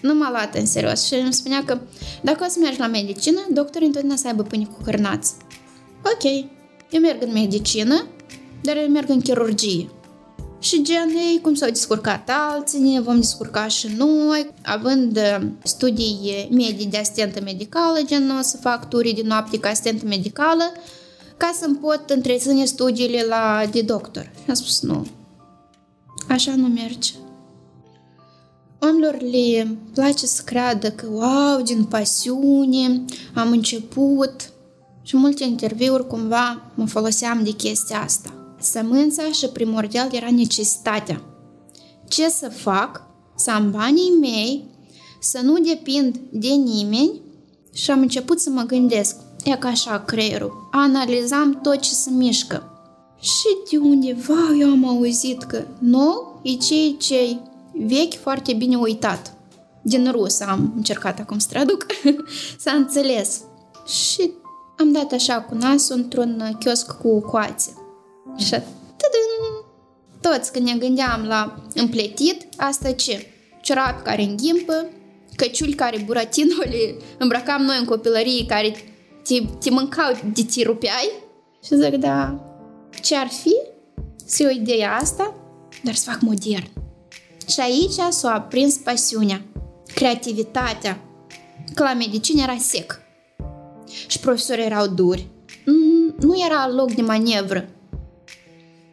nu 0.01 0.13
m-a 0.13 0.29
luat 0.29 0.55
în 0.55 0.65
serios 0.65 1.05
și 1.05 1.13
îmi 1.13 1.33
spunea 1.33 1.63
că 1.65 1.79
dacă 2.21 2.45
o 2.47 2.49
să 2.49 2.59
mergi 2.61 2.79
la 2.79 2.87
medicină, 2.87 3.39
doctorul 3.49 3.87
întotdeauna 3.87 4.15
să 4.17 4.27
aibă 4.27 4.43
pâine 4.43 4.65
cu 4.65 4.83
hârnați. 4.83 5.33
Ok, 6.03 6.23
eu 6.89 7.01
merg 7.01 7.21
în 7.21 7.31
medicină, 7.31 8.07
dar 8.61 8.77
eu 8.77 8.87
merg 8.87 9.09
în 9.09 9.21
chirurgie. 9.21 9.89
Și 10.59 10.83
gen, 10.83 11.09
ei, 11.09 11.39
cum 11.41 11.53
s-au 11.53 11.69
descurcat 11.69 12.29
alții, 12.53 12.79
ne 12.79 13.01
vom 13.01 13.15
descurca 13.15 13.67
și 13.67 13.87
noi, 13.97 14.49
având 14.63 15.17
uh, 15.17 15.47
studii 15.63 16.47
medii 16.51 16.85
de 16.85 16.97
asistentă 16.97 17.41
medicală, 17.41 17.99
gen 18.05 18.29
o 18.39 18.41
să 18.41 18.57
fac 18.57 18.89
turii 18.89 19.13
de 19.13 19.21
noapte 19.25 19.59
ca 19.59 19.69
asistentă 19.69 20.05
medicală, 20.05 20.71
ca 21.37 21.51
să-mi 21.59 21.75
pot 21.75 22.09
întreține 22.09 22.65
studiile 22.65 23.25
la 23.27 23.63
de 23.71 23.81
doctor. 23.81 24.31
Și 24.43 24.49
am 24.49 24.53
spus, 24.55 24.81
nu, 24.81 25.05
așa 26.29 26.55
nu 26.55 26.67
merge. 26.67 27.13
Oamenilor 28.81 29.21
le 29.21 29.77
place 29.93 30.25
să 30.25 30.41
creadă 30.45 30.91
că, 30.91 31.07
wow, 31.09 31.61
din 31.63 31.83
pasiune, 31.83 33.03
am 33.33 33.51
început 33.51 34.49
și 35.01 35.17
multe 35.17 35.43
interviuri 35.43 36.07
cumva 36.07 36.61
mă 36.75 36.85
foloseam 36.87 37.43
de 37.43 37.51
chestia 37.51 38.01
asta. 38.01 38.33
Sămânța 38.59 39.23
și 39.31 39.47
primordial 39.47 40.09
era 40.11 40.31
necesitatea. 40.31 41.21
Ce 42.07 42.29
să 42.29 42.49
fac? 42.49 43.01
Să 43.35 43.51
am 43.51 43.71
banii 43.71 44.17
mei, 44.19 44.63
să 45.19 45.39
nu 45.43 45.59
depind 45.59 46.19
de 46.31 46.47
nimeni 46.47 47.21
și 47.73 47.91
am 47.91 47.99
început 47.99 48.39
să 48.39 48.49
mă 48.49 48.61
gândesc. 48.61 49.15
E 49.45 49.55
ca 49.55 49.67
așa 49.67 49.99
creierul. 49.99 50.67
Analizam 50.71 51.59
tot 51.61 51.79
ce 51.79 51.89
se 51.89 52.09
mișcă. 52.09 52.69
Și 53.19 53.57
de 53.69 53.77
undeva 53.77 54.55
eu 54.59 54.69
am 54.69 54.87
auzit 54.87 55.43
că 55.43 55.63
nou 55.79 56.39
e 56.43 56.51
cei 56.51 56.97
ce 56.99 57.37
vechi 57.73 58.13
foarte 58.21 58.53
bine 58.53 58.75
uitat. 58.75 59.33
Din 59.81 60.11
rus 60.11 60.39
am 60.39 60.73
încercat 60.75 61.19
acum 61.19 61.39
să 61.39 61.47
traduc, 61.49 61.85
s-a 62.63 62.71
înțeles. 62.71 63.41
Și 63.85 64.31
am 64.77 64.91
dat 64.91 65.11
așa 65.11 65.41
cu 65.41 65.55
nasul 65.55 65.95
într-un 65.95 66.57
chiosc 66.59 66.97
cu 66.97 67.21
coațe. 67.21 67.73
Și 68.37 68.49
tădân! 68.49 69.65
Toți 70.21 70.51
când 70.51 70.67
ne 70.67 70.77
gândeam 70.77 71.23
la 71.27 71.55
împletit, 71.73 72.47
asta 72.57 72.91
ce? 72.91 73.25
Ciorapi 73.61 74.03
care 74.03 74.21
înghimpă, 74.21 74.85
căciuli 75.35 75.73
care 75.73 76.03
Buratino 76.05 76.55
le 76.59 76.95
îmbrăcam 77.17 77.61
noi 77.61 77.77
în 77.79 77.85
copilărie, 77.85 78.45
care 78.45 78.94
te, 79.27 79.45
te 79.59 79.69
mâncau 79.69 80.11
de 80.33 80.45
te 80.53 80.63
rupeai. 80.63 81.11
Și 81.63 81.75
zic, 81.75 81.95
da, 81.95 82.39
ce 83.01 83.15
ar 83.15 83.27
fi 83.27 83.55
să 84.25 84.43
o 84.47 84.53
ideea 84.53 84.95
asta, 84.95 85.33
dar 85.83 85.93
să 85.93 86.09
fac 86.09 86.21
modern. 86.21 86.67
Și 87.47 87.59
aici 87.59 88.13
s-a 88.13 88.33
aprins 88.33 88.75
pasiunea, 88.75 89.41
creativitatea, 89.93 90.99
că 91.73 91.83
la 91.83 91.93
medicină 91.93 92.41
era 92.41 92.57
sec. 92.57 92.99
Și 94.07 94.19
profesorii 94.19 94.65
erau 94.65 94.87
duri. 94.87 95.27
Nu 96.19 96.43
era 96.45 96.69
loc 96.69 96.91
de 96.91 97.01
manevră. 97.01 97.69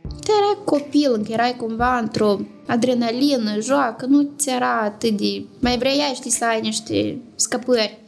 Te 0.03 0.31
erai 0.31 0.59
copil, 0.65 1.13
încă 1.13 1.33
erai 1.33 1.57
cumva 1.57 1.99
într-o 1.99 2.39
adrenalină, 2.67 3.61
joacă, 3.61 4.07
nu 4.07 4.31
ți 4.37 4.51
era 4.51 4.81
atât 4.81 5.17
de... 5.17 5.45
Mai 5.59 5.79
vrei, 5.79 6.13
știi, 6.15 6.31
să 6.31 6.45
ai 6.45 6.61
niște 6.61 7.19
scăpări. 7.35 7.99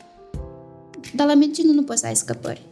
Dar 1.14 1.26
la 1.26 1.34
medicină 1.34 1.72
nu 1.72 1.82
poți 1.82 2.00
să 2.00 2.06
ai 2.06 2.16
scăpări. 2.16 2.62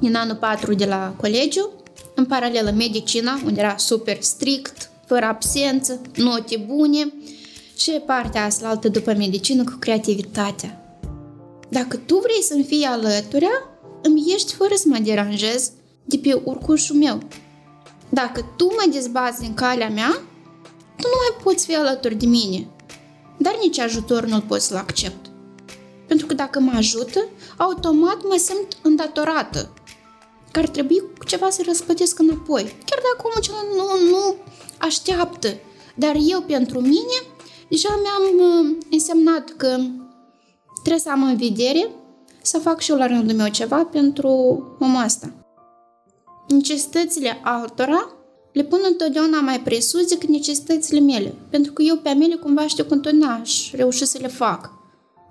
În 0.00 0.14
anul 0.14 0.36
4 0.36 0.74
de 0.74 0.84
la 0.84 1.14
colegiu, 1.16 1.70
în 2.14 2.24
paralelă 2.24 2.70
medicina, 2.70 3.40
unde 3.44 3.60
era 3.60 3.76
super 3.76 4.22
strict, 4.22 4.90
fără 5.06 5.24
absență, 5.24 6.00
note 6.16 6.64
bune 6.66 7.12
și 7.76 7.90
partea 7.90 8.44
asta 8.44 8.68
altă 8.68 8.88
după 8.88 9.14
medicină 9.14 9.64
cu 9.64 9.76
creativitatea. 9.78 10.82
Dacă 11.68 11.96
tu 11.96 12.18
vrei 12.18 12.42
să-mi 12.42 12.64
fii 12.64 12.84
alăturea, 12.84 13.68
îmi 14.02 14.32
ești 14.34 14.54
fără 14.54 14.74
să 14.74 14.84
mă 14.86 14.98
deranjez 14.98 15.70
de 16.04 16.16
pe 16.16 16.40
urcușul 16.44 16.96
meu. 16.96 17.18
Dacă 18.08 18.52
tu 18.56 18.64
mă 18.64 18.92
dezbați 18.92 19.40
din 19.40 19.54
calea 19.54 19.88
mea, 19.88 20.10
tu 20.96 21.06
nu 21.06 21.18
mai 21.18 21.42
poți 21.42 21.66
fi 21.66 21.74
alături 21.74 22.14
de 22.14 22.26
mine. 22.26 22.68
Dar 23.38 23.58
nici 23.62 23.78
ajutor 23.78 24.26
nu-l 24.26 24.40
poți 24.40 24.66
să-l 24.66 24.76
accept. 24.76 25.27
Pentru 26.08 26.26
că 26.26 26.34
dacă 26.34 26.60
mă 26.60 26.72
ajută, 26.74 27.24
automat 27.56 28.22
mă 28.22 28.36
simt 28.38 28.76
îndatorată. 28.82 29.72
Că 30.50 30.58
ar 30.58 30.68
trebui 30.68 31.02
ceva 31.26 31.50
să 31.50 31.62
răspătesc 31.66 32.18
înapoi. 32.18 32.62
Chiar 32.62 32.98
dacă 33.02 33.22
omul 33.22 33.36
acela 33.36 33.62
nu, 33.76 34.10
nu 34.10 34.34
așteaptă. 34.78 35.48
Dar 35.94 36.16
eu, 36.26 36.40
pentru 36.40 36.80
mine, 36.80 37.18
deja 37.68 38.00
mi-am 38.02 38.50
uh, 38.50 38.76
însemnat 38.90 39.48
că 39.56 39.78
trebuie 40.72 41.02
să 41.02 41.10
am 41.10 41.22
în 41.22 41.36
vedere 41.36 41.88
să 42.42 42.58
fac 42.58 42.80
și 42.80 42.90
eu 42.90 42.96
la 42.96 43.06
rândul 43.06 43.36
meu 43.36 43.48
ceva 43.48 43.84
pentru 43.84 44.28
omul 44.78 45.02
asta. 45.02 45.32
Necesitățile 46.48 47.40
altora 47.42 48.12
le 48.52 48.64
pun 48.64 48.78
întotdeauna 48.88 49.40
mai 49.40 49.60
presus 49.60 50.08
decât 50.08 50.28
necesitățile 50.28 51.00
mele, 51.00 51.34
pentru 51.50 51.72
că 51.72 51.82
eu 51.82 51.96
pe 51.96 52.10
mele 52.12 52.34
cumva 52.34 52.66
știu 52.66 52.84
că 52.84 52.94
întotdeauna 52.94 53.34
aș 53.34 53.72
reuși 53.72 54.04
să 54.04 54.18
le 54.20 54.28
fac. 54.28 54.77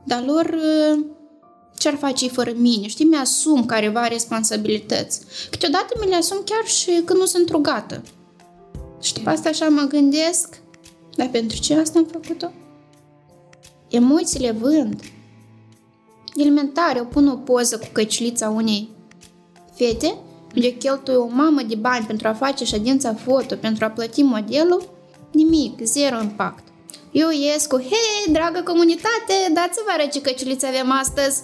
Dar 0.08 0.24
lor 0.26 0.46
uh, 0.46 1.06
ce 1.78 1.88
ar 1.88 1.96
face 1.96 2.24
ei 2.24 2.32
fără 2.32 2.52
mine? 2.56 2.88
Știi, 2.88 3.06
mi-asum 3.06 3.66
careva 3.66 4.08
responsabilități. 4.08 5.22
Câteodată 5.50 5.94
mi 6.00 6.10
le 6.10 6.16
asum 6.16 6.38
chiar 6.46 6.66
și 6.66 7.02
când 7.06 7.20
nu 7.20 7.26
sunt 7.26 7.50
rugată. 7.50 8.04
Și 9.02 9.14
după 9.14 9.30
asta 9.30 9.50
așa 9.50 9.68
mă 9.68 9.82
gândesc, 9.82 10.62
dar 11.16 11.28
pentru 11.28 11.60
ce 11.60 11.80
asta 11.80 12.00
am 12.00 12.06
făcut-o? 12.12 12.52
Emoțiile 13.90 14.52
vând. 14.52 15.02
Elementar, 16.36 16.98
eu 16.98 17.06
pun 17.06 17.28
o 17.28 17.36
poză 17.36 17.78
cu 17.78 17.88
căciulița 17.92 18.50
unei 18.50 18.90
fete, 19.76 20.18
unde 20.56 20.78
cheltui 20.78 21.16
o 21.16 21.28
mamă 21.28 21.62
de 21.62 21.76
bani 21.76 22.06
pentru 22.06 22.28
a 22.28 22.34
face 22.34 22.66
ședința 22.66 23.14
foto, 23.14 23.56
pentru 23.56 23.86
a 23.86 23.90
plăti 23.90 24.22
modelul, 24.22 24.90
nimic, 25.32 25.80
zero 25.84 26.22
impact. 26.22 26.67
Eu 27.12 27.30
ies 27.30 27.66
cu, 27.66 27.78
hei, 27.78 28.34
dragă 28.34 28.62
comunitate, 28.62 29.34
dați-vă 29.54 29.90
arăt 29.90 30.12
ce 30.12 30.22
căciuliță 30.22 30.66
avem 30.66 30.92
astăzi. 30.92 31.42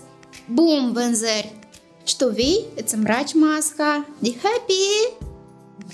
Bum, 0.54 0.92
vânzări! 0.92 1.56
Și 2.04 2.18
tu 2.18 2.30
vii, 2.30 2.66
îți 2.76 2.96
îmbraci 2.96 3.34
masca, 3.34 4.08
de 4.20 4.36
happy 4.44 5.24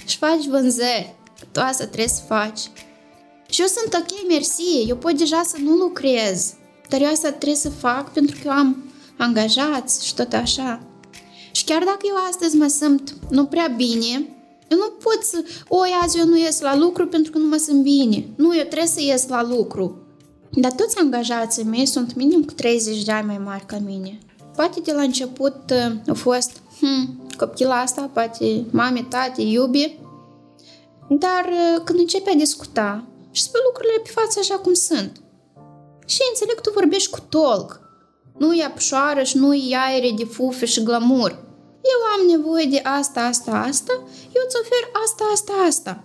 și 0.06 0.18
faci 0.18 0.46
vânzări. 0.50 1.16
Tu 1.52 1.60
asta 1.60 1.86
trebuie 1.86 2.08
să 2.08 2.22
faci. 2.28 2.60
Și 3.50 3.62
eu 3.62 3.68
sunt 3.68 3.94
ok, 3.94 4.28
mersi, 4.28 4.88
eu 4.88 4.96
pot 4.96 5.14
deja 5.18 5.42
să 5.46 5.58
nu 5.60 5.76
lucrez, 5.76 6.54
dar 6.90 7.02
eu 7.02 7.10
asta 7.10 7.30
trebuie 7.30 7.56
să 7.56 7.70
fac 7.70 8.14
pentru 8.14 8.36
că 8.36 8.42
eu 8.46 8.52
am 8.52 8.92
angajați 9.18 10.06
și 10.06 10.14
tot 10.14 10.34
așa. 10.34 10.82
Și 11.52 11.64
chiar 11.64 11.84
dacă 11.84 12.00
eu 12.04 12.16
astăzi 12.30 12.56
mă 12.56 12.68
simt 12.68 13.14
nu 13.30 13.46
prea 13.46 13.68
bine, 13.68 14.28
eu 14.70 14.78
nu 14.78 14.90
pot 15.04 15.24
să, 15.24 15.44
oi, 15.68 15.90
azi 16.04 16.18
eu 16.18 16.26
nu 16.26 16.38
ies 16.38 16.62
la 16.62 16.78
lucru 16.78 17.08
pentru 17.08 17.32
că 17.32 17.38
nu 17.38 17.48
mă 17.48 17.56
simt 17.56 17.84
bine. 17.84 18.28
Nu, 18.36 18.56
eu 18.56 18.64
trebuie 18.64 18.88
să 18.88 19.02
ies 19.02 19.28
la 19.28 19.44
lucru. 19.44 19.98
Dar 20.52 20.72
toți 20.72 20.98
angajații 20.98 21.64
mei 21.64 21.86
sunt 21.86 22.16
minim 22.16 22.44
cu 22.44 22.54
30 22.54 23.04
de 23.04 23.12
ani 23.12 23.28
mai 23.28 23.38
mari 23.38 23.66
ca 23.66 23.78
mine. 23.86 24.20
Poate 24.56 24.80
de 24.80 24.92
la 24.92 25.02
început 25.02 25.56
uh, 25.72 26.10
a 26.10 26.14
fost, 26.14 26.52
hm, 26.80 27.28
copila 27.38 27.82
asta, 27.82 28.10
poate 28.14 28.66
mame, 28.72 29.06
tate, 29.10 29.42
iubi, 29.42 30.00
dar 31.10 31.46
uh, 31.46 31.82
când 31.84 32.00
începe 32.00 32.30
a 32.30 32.36
discuta 32.36 33.04
și 33.32 33.42
spui 33.42 33.60
lucrurile 33.66 34.02
pe 34.04 34.10
față 34.14 34.40
așa 34.40 34.56
cum 34.56 34.74
sunt, 34.74 35.22
Și 36.06 36.20
înțeleg 36.30 36.62
tu 36.62 36.72
vorbești 36.74 37.10
cu 37.10 37.20
tolc. 37.30 37.80
Nu 38.38 38.54
e 38.54 38.64
apșoară 38.64 39.24
și 39.24 39.38
nu 39.38 39.54
e 39.54 39.76
aere 39.76 40.12
de 40.18 40.24
fufe 40.24 40.66
și 40.66 40.84
glamour. 40.84 41.49
Eu 41.82 42.00
am 42.16 42.38
nevoie 42.38 42.66
de 42.66 42.82
asta, 42.84 43.22
asta, 43.22 43.52
asta, 43.52 43.94
eu 44.36 44.42
îți 44.46 44.58
ofer 44.62 44.90
asta, 45.04 45.24
asta, 45.34 45.54
asta. 45.68 46.04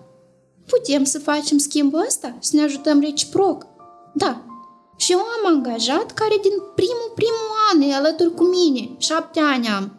Putem 0.66 1.04
să 1.04 1.18
facem 1.18 1.58
schimbul 1.58 2.04
ăsta? 2.06 2.36
Să 2.38 2.56
ne 2.56 2.62
ajutăm 2.62 3.00
reciproc? 3.00 3.66
Da. 4.14 4.42
Și 4.96 5.12
eu 5.12 5.18
am 5.18 5.54
angajat 5.54 6.12
care 6.12 6.38
din 6.42 6.52
primul, 6.74 7.12
primul 7.14 7.50
an 7.72 7.80
e 7.80 7.94
alături 7.94 8.34
cu 8.34 8.44
mine. 8.44 8.90
Șapte 8.98 9.40
ani 9.40 9.68
am. 9.68 9.92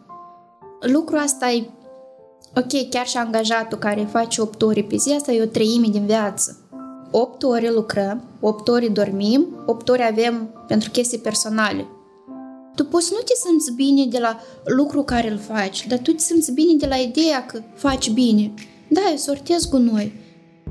Lucrul 0.80 1.18
asta 1.18 1.50
e... 1.50 1.70
Ok, 2.56 2.88
chiar 2.90 3.06
și 3.06 3.16
angajatul 3.16 3.78
care 3.78 4.08
face 4.10 4.40
8 4.40 4.62
ore 4.62 4.82
pe 4.82 4.96
zi, 4.96 5.12
asta 5.12 5.32
e 5.32 5.42
o 5.42 5.46
treime 5.46 5.86
din 5.86 6.06
viață. 6.06 6.60
8 7.10 7.42
ore 7.42 7.70
lucrăm, 7.70 8.24
8 8.40 8.68
ore 8.68 8.88
dormim, 8.88 9.62
8 9.66 9.88
ore 9.88 10.02
avem 10.02 10.64
pentru 10.66 10.90
chestii 10.90 11.18
personale. 11.18 11.86
Tu 12.76 12.84
poți 12.84 13.12
nu 13.12 13.18
te 13.18 13.32
simți 13.46 13.72
bine 13.72 14.06
de 14.06 14.18
la 14.18 14.40
lucru 14.64 15.02
care 15.02 15.30
îl 15.30 15.38
faci, 15.38 15.86
dar 15.86 15.98
tu 15.98 16.12
te 16.12 16.22
simți 16.22 16.52
bine 16.52 16.74
de 16.74 16.86
la 16.86 16.96
ideea 16.96 17.46
că 17.46 17.62
faci 17.74 18.10
bine. 18.10 18.54
Da, 18.88 19.00
eu 19.10 19.16
sortez 19.16 19.68
gunoi, 19.68 20.12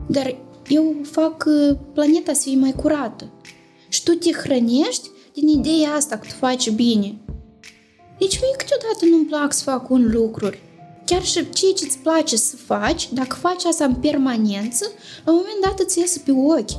dar 0.07 0.37
eu 0.67 0.95
fac 1.03 1.43
uh, 1.47 1.77
planeta 1.93 2.33
să 2.33 2.41
fie 2.41 2.55
mai 2.55 2.73
curată. 2.73 3.31
Și 3.87 4.03
tu 4.03 4.11
te 4.11 4.31
hrănești 4.31 5.09
din 5.33 5.47
ideea 5.47 5.91
asta 5.91 6.17
că 6.17 6.27
tu 6.27 6.33
faci 6.33 6.69
bine. 6.69 7.17
Deci 8.19 8.39
mie 8.41 8.55
câteodată 8.57 9.05
nu-mi 9.09 9.25
plac 9.25 9.53
să 9.53 9.63
fac 9.63 9.89
un 9.89 10.11
lucruri. 10.11 10.59
Chiar 11.05 11.23
și 11.23 11.49
ceea 11.49 11.73
ce 11.73 11.85
îți 11.85 11.97
place 11.97 12.35
să 12.35 12.55
faci, 12.55 13.13
dacă 13.13 13.35
faci 13.35 13.63
asta 13.63 13.85
în 13.85 13.95
permanență, 13.95 14.91
la 15.25 15.31
un 15.31 15.37
moment 15.37 15.61
dat 15.61 15.79
îți 15.79 15.99
iese 15.99 16.21
pe 16.25 16.31
ochi. 16.31 16.71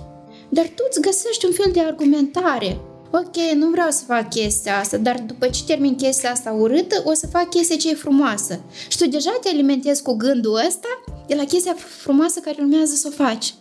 Dar 0.49 0.64
tu 0.64 0.83
îți 0.88 1.00
găsești 1.00 1.47
un 1.47 1.52
fel 1.52 1.73
de 1.73 1.80
argumentare. 1.80 2.80
Ok, 3.12 3.36
nu 3.54 3.70
vreau 3.70 3.90
să 3.90 4.04
fac 4.04 4.28
chestia 4.28 4.78
asta, 4.78 4.96
dar 4.96 5.20
după 5.26 5.46
ce 5.48 5.64
termin 5.64 5.94
chestia 5.94 6.30
asta 6.30 6.52
urâtă, 6.52 7.02
o 7.04 7.12
să 7.12 7.26
fac 7.26 7.48
chestia 7.50 7.76
ce 7.76 7.90
e 7.90 7.94
frumoasă. 7.94 8.60
Și 8.88 8.98
tu 8.98 9.08
deja 9.08 9.38
te 9.40 9.48
alimentezi 9.48 10.02
cu 10.02 10.12
gândul 10.12 10.60
ăsta 10.66 10.88
de 11.26 11.34
la 11.34 11.44
chestia 11.44 11.75
frumoasă 11.75 12.40
care 12.40 12.56
urmează 12.60 12.94
să 12.94 13.08
o 13.10 13.25
faci. 13.25 13.54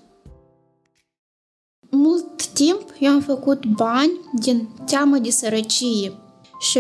Mult 1.90 2.46
timp 2.46 2.84
eu 3.00 3.12
am 3.12 3.22
făcut 3.22 3.66
bani 3.66 4.20
din 4.34 4.70
teamă 4.86 5.18
de 5.18 5.30
sărăcie 5.30 6.14
și 6.60 6.80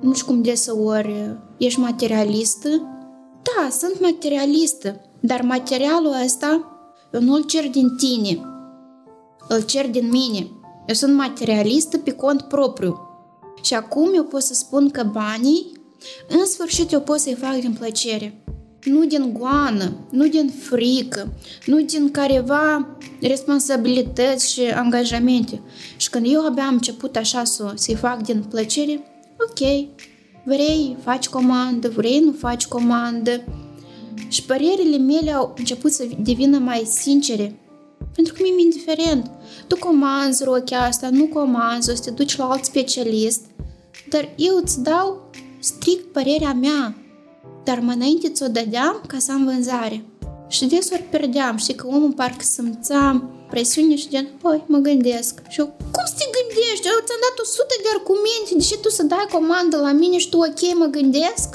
nu 0.00 0.14
știu 0.14 0.26
cum 0.26 0.42
deseori 0.42 1.36
ești 1.56 1.80
materialistă. 1.80 2.68
Da, 3.42 3.68
sunt 3.70 4.00
materialistă, 4.00 5.00
dar 5.20 5.42
materialul 5.42 6.14
ăsta 6.24 6.70
eu 7.12 7.20
nu-l 7.20 7.42
cer 7.42 7.68
din 7.68 7.96
tine, 7.96 8.40
îl 9.48 9.62
cer 9.62 9.90
din 9.90 10.08
mine. 10.08 10.50
Eu 10.86 10.94
sunt 10.94 11.14
materialistă 11.14 11.98
pe 11.98 12.10
cont 12.10 12.42
propriu. 12.42 13.00
Și 13.62 13.74
acum 13.74 14.14
eu 14.14 14.24
pot 14.24 14.42
să 14.42 14.54
spun 14.54 14.90
că 14.90 15.02
banii, 15.12 15.72
în 16.28 16.46
sfârșit 16.46 16.92
eu 16.92 17.00
pot 17.00 17.18
să-i 17.18 17.34
fac 17.34 17.56
din 17.56 17.72
plăcere. 17.78 18.40
Nu 18.84 19.04
din 19.04 19.32
goană, 19.38 19.96
nu 20.10 20.28
din 20.28 20.52
frică, 20.60 21.32
nu 21.66 21.80
din 21.80 22.10
careva 22.10 22.86
responsabilități 23.20 24.52
și 24.52 24.60
angajamente. 24.60 25.60
Și 25.96 26.10
când 26.10 26.26
eu 26.28 26.46
abia 26.46 26.66
am 26.66 26.72
început 26.72 27.16
așa 27.16 27.44
să, 27.44 27.72
să-i 27.74 27.94
fac 27.94 28.22
din 28.22 28.44
plăcere, 28.48 29.00
ok, 29.38 29.88
vrei, 30.44 30.96
faci 31.02 31.28
comandă, 31.28 31.88
vrei, 31.88 32.18
nu 32.18 32.32
faci 32.32 32.66
comandă. 32.66 33.44
Și 34.28 34.42
părerile 34.42 34.96
mele 34.96 35.30
au 35.32 35.54
început 35.58 35.92
să 35.92 36.06
devină 36.22 36.58
mai 36.58 36.82
sincere. 36.84 37.60
Pentru 38.16 38.34
că 38.34 38.40
mi-e 38.42 38.62
indiferent. 38.62 39.30
Tu 39.66 39.76
comanzi 39.76 40.44
rochia 40.44 40.80
asta, 40.80 41.08
nu 41.10 41.26
comanzi, 41.26 41.90
o 41.90 41.94
să 41.94 42.02
te 42.02 42.10
duci 42.10 42.36
la 42.36 42.48
alt 42.48 42.64
specialist. 42.64 43.40
Dar 44.08 44.34
eu 44.36 44.60
îți 44.62 44.82
dau 44.82 45.30
strict 45.58 46.12
părerea 46.12 46.52
mea. 46.52 46.96
Dar 47.64 47.78
mai 47.78 47.94
înainte 47.94 48.28
ți-o 48.28 48.48
dădeam 48.48 49.02
ca 49.06 49.18
să 49.18 49.32
am 49.32 49.44
vânzare. 49.44 50.04
Și 50.48 50.64
desori 50.64 51.02
pierdeam, 51.02 51.56
știi 51.56 51.74
că 51.74 51.86
omul 51.86 52.12
parcă 52.12 52.44
simțea 52.44 53.30
presiune 53.50 53.96
și 53.96 54.08
gen, 54.08 54.28
păi, 54.42 54.64
mă 54.66 54.78
gândesc. 54.78 55.40
Și 55.48 55.60
eu, 55.60 55.66
cum 55.66 56.04
să 56.06 56.14
te 56.18 56.24
gândești? 56.36 56.86
Eu 56.86 56.98
ți-am 57.06 57.22
dat 57.26 57.36
100 57.42 57.74
de 57.82 57.88
argumente, 57.96 58.50
deși 58.56 58.76
tu 58.82 58.88
să 58.88 59.02
dai 59.02 59.26
comandă 59.32 59.76
la 59.76 59.92
mine 59.92 60.18
și 60.18 60.28
tu, 60.28 60.38
ok, 60.38 60.60
mă 60.74 60.86
gândesc? 60.86 61.48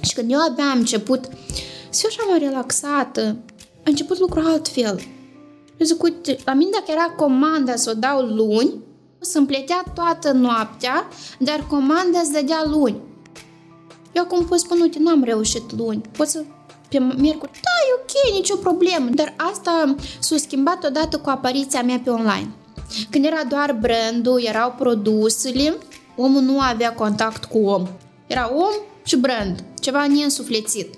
Și 0.00 0.14
când 0.14 0.32
eu 0.32 0.38
abia 0.40 0.70
am 0.70 0.78
început 0.78 1.24
să 1.90 1.98
fiu 1.98 2.08
așa 2.10 2.30
mai 2.30 2.38
relaxată, 2.38 3.36
a 3.84 3.90
început 3.90 4.18
lucrul 4.18 4.46
altfel. 4.46 5.00
Eu 5.78 5.86
zic, 5.86 6.02
uite, 6.02 6.38
la 6.44 6.52
mine 6.52 6.70
dacă 6.72 6.90
era 6.90 7.14
comanda 7.16 7.76
să 7.76 7.90
o 7.90 7.98
dau 7.98 8.20
luni, 8.20 8.72
să-mi 9.20 9.46
plătea 9.46 9.84
toată 9.94 10.32
noaptea, 10.32 11.08
dar 11.38 11.66
comanda 11.68 12.22
să 12.22 12.30
dădea 12.32 12.64
luni. 12.66 13.00
Eu 14.12 14.22
acum 14.22 14.44
pot 14.46 14.58
spune, 14.58 14.82
uite, 14.82 14.98
nu 14.98 15.10
am 15.10 15.22
reușit 15.22 15.76
luni, 15.76 16.00
pot 16.16 16.26
să 16.26 16.44
pe 16.88 16.98
miercuri, 16.98 17.50
da, 17.52 17.70
e 17.88 18.00
ok, 18.00 18.34
nicio 18.34 18.56
problemă, 18.56 19.08
dar 19.10 19.34
asta 19.36 19.94
s-a 20.18 20.36
schimbat 20.36 20.84
odată 20.84 21.18
cu 21.18 21.28
apariția 21.28 21.82
mea 21.82 22.00
pe 22.04 22.10
online. 22.10 22.50
Când 23.10 23.24
era 23.24 23.44
doar 23.48 23.78
brandul, 23.80 24.42
erau 24.44 24.74
produsele, 24.78 25.76
omul 26.16 26.40
nu 26.40 26.60
avea 26.60 26.94
contact 26.94 27.44
cu 27.44 27.58
om. 27.58 27.88
Era 28.26 28.50
om 28.54 28.74
și 29.04 29.16
brand, 29.16 29.64
ceva 29.80 30.06
neînsuflețit. 30.06 30.94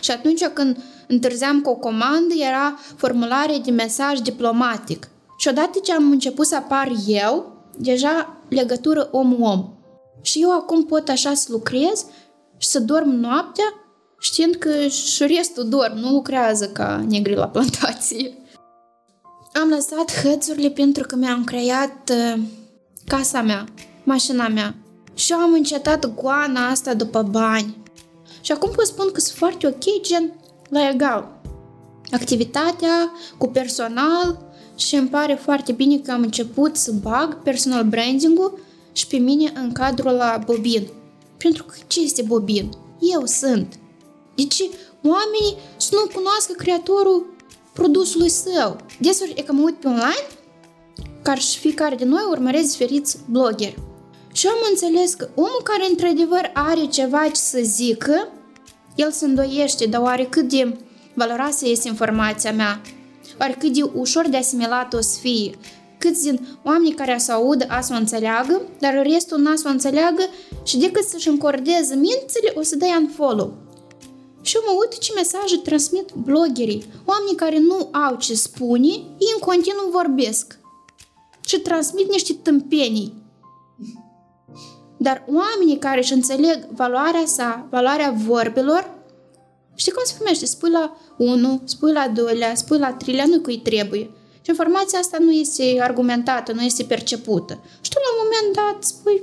Și 0.00 0.10
atunci 0.10 0.44
când 0.44 0.76
întârzeam 1.08 1.60
cu 1.60 1.70
o 1.70 1.74
comandă, 1.74 2.34
era 2.48 2.78
formulare 2.96 3.58
de 3.64 3.70
mesaj 3.70 4.18
diplomatic. 4.18 5.08
Și 5.38 5.48
odată 5.48 5.78
ce 5.78 5.92
am 5.92 6.10
început 6.10 6.46
să 6.46 6.56
apar 6.56 6.92
eu, 7.06 7.52
deja 7.76 8.36
legătură 8.48 9.08
om-om. 9.10 9.68
Și 10.22 10.40
eu 10.40 10.52
acum 10.52 10.84
pot 10.84 11.08
așa 11.08 11.34
să 11.34 11.46
lucrez 11.50 12.04
și 12.56 12.68
să 12.68 12.80
dorm 12.80 13.08
noaptea 13.08 13.74
știind 14.24 14.54
că 14.54 14.86
și 14.86 15.26
restul 15.26 15.68
dorm, 15.68 15.96
nu 15.96 16.10
lucrează 16.10 16.68
ca 16.68 17.04
negri 17.08 17.34
la 17.34 17.48
plantație. 17.48 18.34
Am 19.52 19.68
lăsat 19.68 20.22
hățurile 20.22 20.70
pentru 20.70 21.06
că 21.06 21.16
mi-am 21.16 21.44
creat 21.44 22.10
uh, 22.10 22.42
casa 23.06 23.42
mea, 23.42 23.64
mașina 24.04 24.48
mea. 24.48 24.74
Și 25.14 25.32
am 25.32 25.52
încetat 25.52 26.14
goana 26.14 26.68
asta 26.68 26.94
după 26.94 27.22
bani. 27.22 27.76
Și 28.40 28.52
acum 28.52 28.70
pot 28.70 28.86
spun 28.86 29.10
că 29.12 29.20
sunt 29.20 29.36
foarte 29.36 29.66
ok, 29.66 30.02
gen 30.02 30.32
la 30.68 30.88
egal. 30.88 31.40
Activitatea 32.10 33.12
cu 33.38 33.48
personal 33.48 34.38
și 34.76 34.94
îmi 34.94 35.08
pare 35.08 35.34
foarte 35.34 35.72
bine 35.72 35.98
că 35.98 36.10
am 36.10 36.22
început 36.22 36.76
să 36.76 36.92
bag 36.92 37.42
personal 37.42 37.84
branding-ul 37.84 38.58
și 38.92 39.06
pe 39.06 39.16
mine 39.16 39.52
în 39.54 39.72
cadrul 39.72 40.12
la 40.12 40.42
Bobin. 40.44 40.88
Pentru 41.36 41.64
că 41.64 41.74
ce 41.86 42.00
este 42.00 42.22
Bobin? 42.22 42.68
Eu 43.00 43.26
sunt. 43.26 43.78
Deci 44.34 44.60
oamenii 45.02 45.56
să 45.76 45.88
nu 45.92 46.10
cunoască 46.14 46.52
creatorul 46.56 47.34
produsului 47.72 48.28
său. 48.28 48.76
Desuri 49.00 49.32
e 49.36 49.42
că 49.42 49.52
mă 49.52 49.62
uit 49.62 49.74
pe 49.74 49.86
online, 49.86 50.26
ca 51.22 51.34
și 51.34 51.58
fiecare 51.58 51.94
de 51.94 52.04
noi 52.04 52.22
urmăresc 52.30 52.70
diferiți 52.70 53.18
blogeri. 53.30 53.78
Și 54.32 54.46
am 54.46 54.56
înțeles 54.70 55.14
că 55.14 55.28
omul 55.34 55.60
care 55.64 55.86
într-adevăr 55.90 56.50
are 56.54 56.86
ceva 56.86 57.24
ce 57.26 57.40
să 57.40 57.58
zică, 57.62 58.28
el 58.94 59.10
se 59.10 59.24
îndoiește, 59.24 59.86
dar 59.86 60.00
oare 60.00 60.24
cât 60.24 60.48
de 60.48 60.76
valoroasă 61.14 61.68
este 61.68 61.88
informația 61.88 62.52
mea? 62.52 62.80
Oare 63.40 63.56
cât 63.58 63.72
de 63.72 63.90
ușor 63.94 64.28
de 64.28 64.36
asimilat 64.36 64.94
o 64.94 65.00
să 65.00 65.18
fie? 65.20 65.58
Câți 65.98 66.22
din 66.22 66.46
oamenii 66.62 66.94
care 66.94 67.18
să 67.18 67.32
audă 67.32 67.66
a 67.68 67.80
să 67.80 67.92
o 67.94 67.96
înțeleagă, 67.96 68.62
dar 68.78 69.02
restul 69.02 69.38
n-a 69.38 69.56
să 69.56 69.64
o 69.66 69.70
înțeleagă 69.70 70.22
și 70.64 70.76
decât 70.76 71.04
să-și 71.04 71.28
încordeze 71.28 71.94
mințile, 71.94 72.52
o 72.54 72.62
să 72.62 72.76
dea 72.76 73.08
follow. 73.14 73.52
Și 74.42 74.56
eu 74.56 74.62
mă 74.66 74.80
uit 74.80 74.98
ce 74.98 75.12
mesaje 75.14 75.56
transmit 75.56 76.12
bloggerii, 76.12 76.84
oamenii 77.04 77.34
care 77.36 77.58
nu 77.58 77.88
au 77.92 78.16
ce 78.16 78.34
spune, 78.34 78.86
ei 78.88 79.34
în 79.34 79.40
continuu 79.40 79.90
vorbesc 79.90 80.58
și 81.46 81.58
transmit 81.58 82.10
niște 82.10 82.32
tâmpenii. 82.32 83.23
Dar 85.06 85.24
oamenii 85.26 85.78
care 85.78 85.98
își 85.98 86.12
înțeleg 86.12 86.66
valoarea 86.70 87.26
sa, 87.26 87.66
valoarea 87.70 88.14
vorbelor, 88.26 88.90
știi 89.74 89.92
cum 89.92 90.02
se 90.04 90.14
primește? 90.18 90.46
Spui 90.46 90.70
la 90.70 90.96
1, 91.18 91.62
spui 91.64 91.92
la 91.92 92.08
2, 92.08 92.52
spui 92.54 92.78
la 92.78 92.92
3, 92.92 93.24
nu 93.26 93.40
cui 93.40 93.58
trebuie. 93.58 94.10
Și 94.40 94.50
informația 94.50 94.98
asta 94.98 95.16
nu 95.20 95.32
este 95.32 95.78
argumentată, 95.80 96.52
nu 96.52 96.62
este 96.62 96.82
percepută. 96.82 97.60
Și 97.80 97.90
tu 97.90 97.98
la 97.98 98.10
un 98.12 98.20
moment 98.22 98.56
dat 98.56 98.84
spui, 98.84 99.22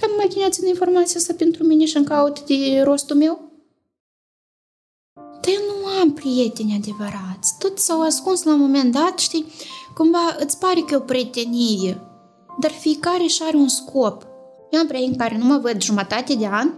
dar 0.00 0.10
nu 0.10 0.16
mai 0.16 0.50
în 0.60 0.68
informația 0.68 1.20
asta 1.20 1.34
pentru 1.36 1.64
mine 1.64 1.84
și 1.84 1.96
în 1.96 2.04
caut 2.04 2.40
de 2.40 2.80
rostul 2.84 3.16
meu? 3.16 3.40
Dar 5.14 5.52
eu 5.54 5.60
nu 5.68 5.86
am 6.00 6.12
prieteni 6.12 6.80
adevărați. 6.82 7.58
Tot 7.58 7.78
s-au 7.78 8.02
ascuns 8.02 8.42
la 8.42 8.52
un 8.52 8.60
moment 8.60 8.92
dat, 8.92 9.18
știi, 9.18 9.46
cumva 9.94 10.36
îți 10.38 10.58
pare 10.58 10.80
că 10.80 10.94
e 10.94 10.96
o 10.96 11.00
prietenie. 11.00 12.00
Dar 12.60 12.70
fiecare 12.70 13.26
și 13.26 13.42
are 13.42 13.56
un 13.56 13.68
scop. 13.68 14.28
Eu 14.70 14.80
am 14.80 14.86
prieteni 14.86 15.16
care 15.16 15.38
nu 15.38 15.44
mă 15.44 15.58
văd 15.62 15.82
jumătate 15.82 16.34
de 16.34 16.46
an, 16.46 16.70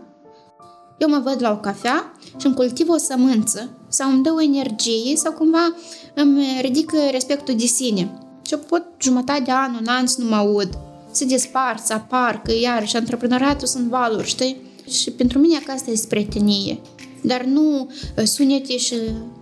eu 0.99 1.09
mă 1.09 1.21
văd 1.25 1.37
la 1.41 1.51
o 1.51 1.57
cafea 1.57 2.13
și 2.39 2.47
îmi 2.47 2.55
cultiv 2.55 2.89
o 2.89 2.97
sămânță 2.97 3.71
sau 3.89 4.11
îmi 4.11 4.23
dă 4.23 4.33
o 4.33 4.43
energie 4.43 5.17
sau 5.17 5.33
cumva 5.33 5.75
îmi 6.15 6.59
ridică 6.61 6.97
respectul 7.11 7.57
de 7.57 7.67
sine. 7.67 8.01
Și 8.43 8.53
și 8.53 8.59
eu 8.59 8.59
pot 8.59 8.85
jumătate 8.99 9.43
de 9.43 9.51
an, 9.51 9.75
un 9.75 9.87
an 9.87 10.07
să 10.07 10.21
nu 10.21 10.29
mă 10.29 10.35
aud. 10.35 10.79
Se 11.11 11.25
despart, 11.25 11.85
să 11.85 11.93
apar, 11.93 12.43
că 12.43 12.53
iarăși 12.61 12.97
antreprenoriatul 12.97 13.67
sunt 13.67 13.89
valuri, 13.89 14.27
știi? 14.27 14.57
Și 14.89 15.11
pentru 15.11 15.39
mine 15.39 15.59
că 15.65 15.71
asta 15.71 15.91
este 15.91 16.07
prietenie. 16.07 16.79
Dar 17.23 17.43
nu 17.43 17.91
uh, 18.17 18.25
sunete 18.25 18.77
și 18.77 18.95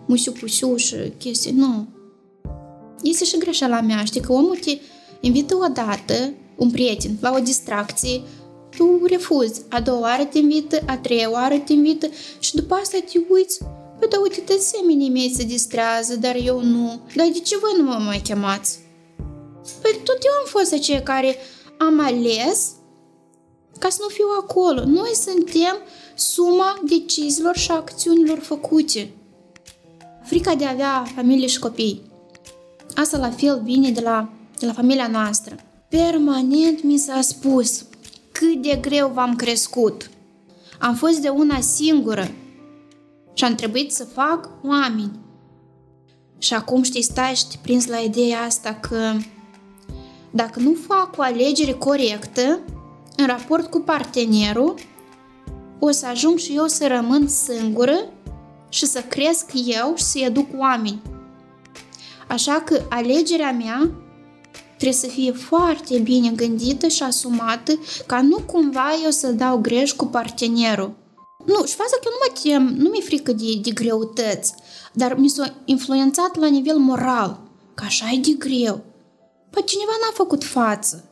musiu-pusiu 0.06 0.76
și 0.76 0.94
chestii, 1.18 1.52
nu. 1.52 1.86
Este 3.02 3.24
și 3.24 3.38
greșeala 3.38 3.80
mea, 3.80 4.04
știi, 4.04 4.20
că 4.20 4.32
omul 4.32 4.56
te 4.56 4.78
invită 5.20 5.56
o 5.56 5.66
dată, 5.72 6.32
un 6.56 6.70
prieten, 6.70 7.16
la 7.20 7.34
o 7.36 7.38
distracție, 7.38 8.20
tu 8.80 9.06
refuzi. 9.06 9.62
A 9.68 9.80
doua 9.80 10.00
oară 10.00 10.24
te 10.24 10.38
invită, 10.38 10.78
a 10.86 10.98
treia 10.98 11.30
oară 11.30 11.58
te 11.58 11.72
invită 11.72 12.06
și 12.38 12.54
după 12.54 12.74
asta 12.74 12.98
te 13.12 13.20
uiți. 13.28 13.58
Păi 13.98 14.08
da, 14.08 14.18
uite, 14.20 14.42
de 14.46 14.54
asemenea 14.58 15.10
mei 15.10 15.32
se 15.36 15.44
distrează, 15.44 16.16
dar 16.16 16.36
eu 16.44 16.60
nu. 16.60 17.00
Dar 17.14 17.28
de 17.32 17.38
ce 17.38 17.56
voi 17.58 17.72
nu 17.76 17.82
mă 17.82 17.98
mai 18.04 18.20
chemați? 18.24 18.78
Păi 19.82 20.00
tot 20.04 20.18
eu 20.22 20.32
am 20.40 20.46
fost 20.46 20.72
aceea 20.72 21.02
care 21.02 21.36
am 21.78 22.00
ales 22.00 22.70
ca 23.78 23.88
să 23.88 23.98
nu 24.00 24.08
fiu 24.08 24.26
acolo. 24.40 24.84
Noi 24.84 25.10
suntem 25.14 25.76
suma 26.14 26.80
deciziilor 26.88 27.56
și 27.56 27.70
acțiunilor 27.70 28.38
făcute. 28.38 29.12
Frica 30.24 30.54
de 30.54 30.64
a 30.64 30.70
avea 30.70 31.04
familie 31.14 31.46
și 31.46 31.58
copii. 31.58 32.02
Asta 32.94 33.18
la 33.18 33.30
fel 33.30 33.60
vine 33.64 33.90
de 33.90 34.00
la, 34.00 34.28
de 34.58 34.66
la 34.66 34.72
familia 34.72 35.06
noastră. 35.06 35.56
Permanent 35.88 36.82
mi 36.82 36.98
s-a 36.98 37.20
spus 37.20 37.84
cât 38.40 38.62
de 38.62 38.78
greu 38.80 39.08
v-am 39.08 39.36
crescut. 39.36 40.10
Am 40.78 40.94
fost 40.94 41.18
de 41.18 41.28
una 41.28 41.60
singură 41.60 42.30
și 43.34 43.44
am 43.44 43.54
trebuit 43.54 43.92
să 43.92 44.04
fac 44.04 44.48
oameni. 44.64 45.18
Și 46.38 46.54
acum 46.54 46.82
știi, 46.82 47.02
stai 47.02 47.34
și 47.34 47.48
te 47.48 47.56
prins 47.62 47.86
la 47.86 47.98
ideea 47.98 48.40
asta 48.40 48.74
că 48.74 49.12
dacă 50.30 50.60
nu 50.60 50.76
fac 50.86 51.16
o 51.16 51.22
alegere 51.22 51.72
corectă 51.72 52.58
în 53.16 53.26
raport 53.26 53.70
cu 53.70 53.80
partenerul, 53.80 54.74
o 55.78 55.90
să 55.90 56.06
ajung 56.06 56.38
și 56.38 56.54
eu 56.54 56.66
să 56.66 56.86
rămân 56.86 57.28
singură 57.28 57.96
și 58.68 58.86
să 58.86 59.00
cresc 59.00 59.50
eu 59.54 59.94
și 59.96 60.04
să 60.04 60.18
educ 60.18 60.46
oameni. 60.56 61.02
Așa 62.28 62.62
că 62.66 62.80
alegerea 62.88 63.52
mea 63.52 63.90
trebuie 64.80 65.00
să 65.00 65.06
fie 65.06 65.32
foarte 65.32 65.98
bine 65.98 66.30
gândită 66.30 66.88
și 66.88 67.02
asumată 67.02 67.72
ca 68.06 68.22
nu 68.22 68.38
cumva 68.46 68.88
eu 69.04 69.10
să 69.10 69.32
dau 69.32 69.58
greș 69.58 69.92
cu 69.92 70.06
partenerul. 70.06 70.92
Nu, 71.46 71.64
și 71.64 71.74
faza 71.74 71.96
că 72.00 72.04
eu 72.04 72.12
nu 72.12 72.20
mă 72.22 72.40
tem, 72.42 72.82
nu 72.82 72.88
mi-e 72.88 73.02
frică 73.02 73.32
de, 73.32 73.44
de 73.62 73.70
greutăți, 73.70 74.54
dar 74.92 75.14
mi 75.14 75.28
s-a 75.28 75.54
influențat 75.64 76.36
la 76.36 76.46
nivel 76.46 76.76
moral, 76.76 77.40
că 77.74 77.84
așa 77.86 78.10
e 78.12 78.18
de 78.18 78.30
greu. 78.30 78.80
Păi 79.50 79.64
cineva 79.64 79.92
n-a 80.00 80.12
făcut 80.14 80.44
față. 80.44 81.04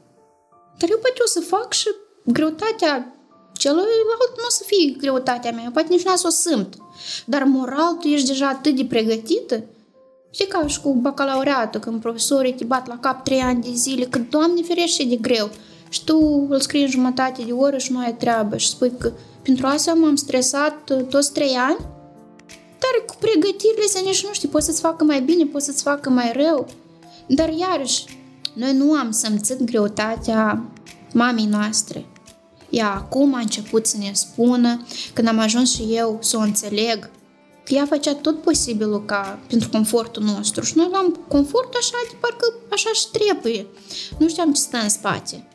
Dar 0.78 0.90
eu 0.90 0.98
poate 0.98 1.20
o 1.24 1.26
să 1.26 1.40
fac 1.40 1.72
și 1.72 1.88
greutatea 2.24 3.14
celuilalt 3.52 4.33
nu 4.37 4.44
o 4.46 4.50
să 4.50 4.62
fie 4.66 4.94
greutatea 4.98 5.50
mea, 5.50 5.70
poate 5.72 5.88
nici 5.90 6.04
n-a 6.04 6.16
să 6.16 6.26
o 6.26 6.31
simt. 6.31 6.74
Dar 7.24 7.42
moral 7.42 7.92
tu 8.00 8.07
ești 8.07 8.26
deja 8.26 8.48
atât 8.48 8.76
de 8.76 8.85
pregătită 8.85 9.64
și 10.31 10.45
ca 10.45 10.67
și 10.67 10.81
cu 10.81 10.93
bacalaureatul, 10.93 11.81
când 11.81 12.01
profesorii 12.01 12.55
te 12.55 12.64
bat 12.64 12.87
la 12.87 12.99
cap 12.99 13.25
trei 13.25 13.41
ani 13.41 13.62
de 13.62 13.73
zile, 13.73 14.05
că, 14.05 14.19
Doamne 14.19 14.62
ferește, 14.62 15.05
de 15.05 15.17
greu. 15.17 15.51
Și 15.88 16.05
tu 16.05 16.47
îl 16.49 16.61
scrii 16.61 16.83
în 16.83 16.91
jumătate 16.91 17.43
de 17.43 17.53
oră 17.53 17.79
și 17.79 17.93
nu 17.93 17.99
ai 17.99 18.14
treabă 18.14 18.57
și 18.57 18.69
spui 18.69 18.93
că 18.99 19.12
pentru 19.43 19.67
asta 19.67 19.93
m-am 19.93 20.17
stresat 20.17 20.91
uh, 20.91 21.05
toți 21.05 21.33
trei 21.33 21.55
ani? 21.55 21.79
Dar 22.79 23.05
cu 23.07 23.14
pregătirile 23.21 23.87
să 23.87 24.01
nici 24.05 24.27
nu 24.27 24.33
știi, 24.33 24.49
poți 24.49 24.67
să-ți 24.67 24.81
facă 24.81 25.05
mai 25.05 25.21
bine, 25.21 25.45
poți 25.45 25.64
să-ți 25.64 25.83
facă 25.83 26.11
mai 26.11 26.33
rău. 26.33 26.67
Dar 27.27 27.49
iarăși, 27.49 28.05
noi 28.55 28.75
nu 28.75 28.93
am 28.93 29.11
simțit 29.11 29.62
greutatea 29.62 30.62
mamei 31.12 31.47
noastre. 31.47 32.07
Ea 32.71 32.91
acum 32.91 33.35
a 33.35 33.38
început 33.38 33.87
să 33.87 33.97
ne 33.97 34.11
spună, 34.12 34.87
când 35.12 35.29
am 35.29 35.38
ajuns 35.38 35.75
și 35.75 35.83
eu 35.91 36.19
să 36.21 36.37
o 36.37 36.41
înțeleg, 36.41 36.99
că 37.05 37.09
ea 37.74 37.87
făcea 37.87 38.14
tot 38.14 38.42
posibilul 38.42 39.04
ca 39.04 39.40
pentru 39.48 39.68
confortul 39.68 40.22
nostru 40.22 40.64
și 40.64 40.76
noi 40.76 40.88
luam 40.90 41.20
confort 41.28 41.74
așa 41.74 41.96
de 42.11 42.16
parcă 42.20 42.54
așa 42.70 42.90
și 42.92 43.07
trebuie. 43.12 43.66
Nu 44.18 44.28
știam 44.28 44.52
ce 44.52 44.61
stă 44.61 44.76
în 44.76 44.88
spate. 44.88 45.48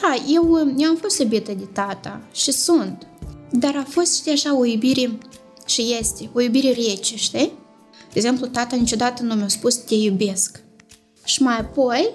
Da, 0.00 0.14
eu, 0.28 0.74
eu 0.76 0.88
am 0.88 0.96
fost 0.96 1.18
iubită 1.18 1.52
de 1.52 1.64
tata 1.72 2.20
și 2.32 2.52
sunt, 2.52 3.06
dar 3.50 3.76
a 3.76 3.84
fost, 3.88 4.14
știi, 4.14 4.32
așa 4.32 4.56
o 4.56 4.64
iubire 4.64 5.18
și 5.66 5.96
este, 5.98 6.30
o 6.32 6.40
iubire 6.40 6.72
rece, 6.72 7.16
știi? 7.16 7.52
De 8.12 8.18
exemplu, 8.18 8.46
tata 8.46 8.76
niciodată 8.76 9.22
nu 9.22 9.34
mi-a 9.34 9.48
spus 9.48 9.74
te 9.74 9.94
iubesc. 9.94 10.60
Și 11.24 11.42
mai 11.42 11.58
apoi, 11.58 12.14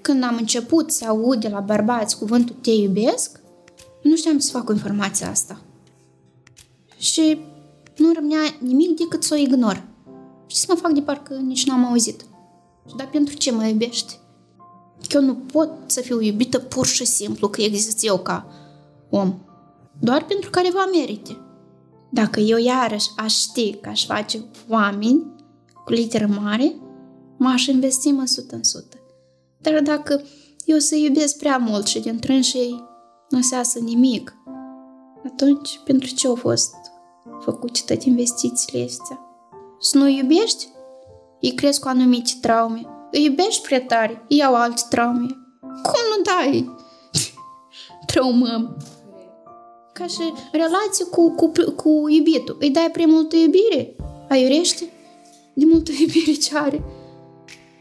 când 0.00 0.24
am 0.24 0.36
început 0.36 0.92
să 0.92 1.04
aud 1.04 1.40
de 1.40 1.48
la 1.48 1.60
bărbați 1.60 2.18
cuvântul 2.18 2.56
te 2.60 2.70
iubesc, 2.70 3.40
nu 4.02 4.16
știam 4.16 4.38
ce 4.38 4.44
să 4.44 4.50
fac 4.50 4.64
cu 4.64 4.72
informația 4.72 5.30
asta. 5.30 5.60
Și 6.98 7.38
nu 8.00 8.12
rămânea 8.12 8.40
nimic 8.58 8.96
decât 8.96 9.22
să 9.22 9.34
o 9.34 9.36
ignor. 9.36 9.88
Și 10.46 10.56
să 10.56 10.66
mă 10.68 10.74
fac 10.74 10.92
de 10.92 11.02
parcă 11.02 11.34
nici 11.34 11.66
n-am 11.66 11.84
auzit. 11.84 12.24
Dar 12.96 13.08
pentru 13.08 13.34
ce 13.34 13.52
mă 13.52 13.66
iubești? 13.66 14.18
Că 15.08 15.16
eu 15.16 15.22
nu 15.22 15.34
pot 15.34 15.70
să 15.86 16.00
fiu 16.00 16.20
iubită 16.20 16.58
pur 16.58 16.86
și 16.86 17.04
simplu 17.04 17.48
că 17.48 17.62
exist 17.62 18.04
eu 18.04 18.18
ca 18.18 18.46
om. 19.10 19.34
Doar 19.98 20.24
pentru 20.24 20.50
careva 20.50 20.88
merite. 20.92 21.36
Dacă 22.10 22.40
eu 22.40 22.58
iarăși 22.58 23.10
aș 23.16 23.34
ști 23.34 23.74
că 23.74 23.88
aș 23.88 24.06
face 24.06 24.44
oameni 24.68 25.34
cu 25.84 25.92
literă 25.92 26.26
mare, 26.40 26.74
m-aș 27.36 27.66
investi 27.66 28.10
mă 28.10 28.24
sută 28.26 28.54
în 28.54 28.64
sută. 28.64 28.96
Dar 29.58 29.80
dacă 29.82 30.22
eu 30.64 30.78
să 30.78 30.96
iubesc 30.96 31.38
prea 31.38 31.56
mult 31.56 31.86
și 31.86 32.00
din 32.00 32.18
trânșei 32.18 32.84
nu 33.28 33.40
se 33.40 33.54
iasă 33.54 33.78
nimic, 33.78 34.34
atunci 35.24 35.80
pentru 35.84 36.14
ce 36.14 36.26
au 36.26 36.34
fost 36.34 36.74
făcut 37.40 37.84
toate 37.84 38.08
investițiile 38.08 38.84
astea? 38.84 39.20
Să 39.78 39.98
nu 39.98 40.08
iubești? 40.08 40.68
Îi 41.40 41.54
cresc 41.54 41.80
cu 41.80 41.88
anumite 41.88 42.30
traume. 42.40 42.82
Îi 43.10 43.24
iubești 43.24 43.62
prea 43.62 43.82
tare, 43.82 44.24
iau 44.28 44.54
alte 44.54 44.82
traume. 44.88 45.26
Cum 45.60 46.02
nu 46.16 46.22
dai? 46.22 46.70
Traumăm. 48.06 48.76
Ca 49.92 50.06
și 50.06 50.32
relație 50.52 51.04
cu, 51.04 51.34
cu, 51.34 51.52
cu 51.76 52.08
iubitul. 52.08 52.56
Îi 52.60 52.70
dai 52.70 52.90
prea 52.92 53.06
multă 53.06 53.36
iubire? 53.36 53.96
Aiurește? 54.28 54.84
De 55.54 55.64
multă 55.64 55.90
iubire 56.00 56.32
ce 56.32 56.56
are? 56.56 56.84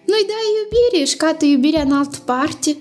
Nu-i 0.06 0.28
dai 0.28 0.48
iubire 0.62 1.06
și 1.06 1.18
cată 1.18 1.46
iubirea 1.46 1.82
în 1.82 1.92
altă 1.92 2.18
parte. 2.26 2.78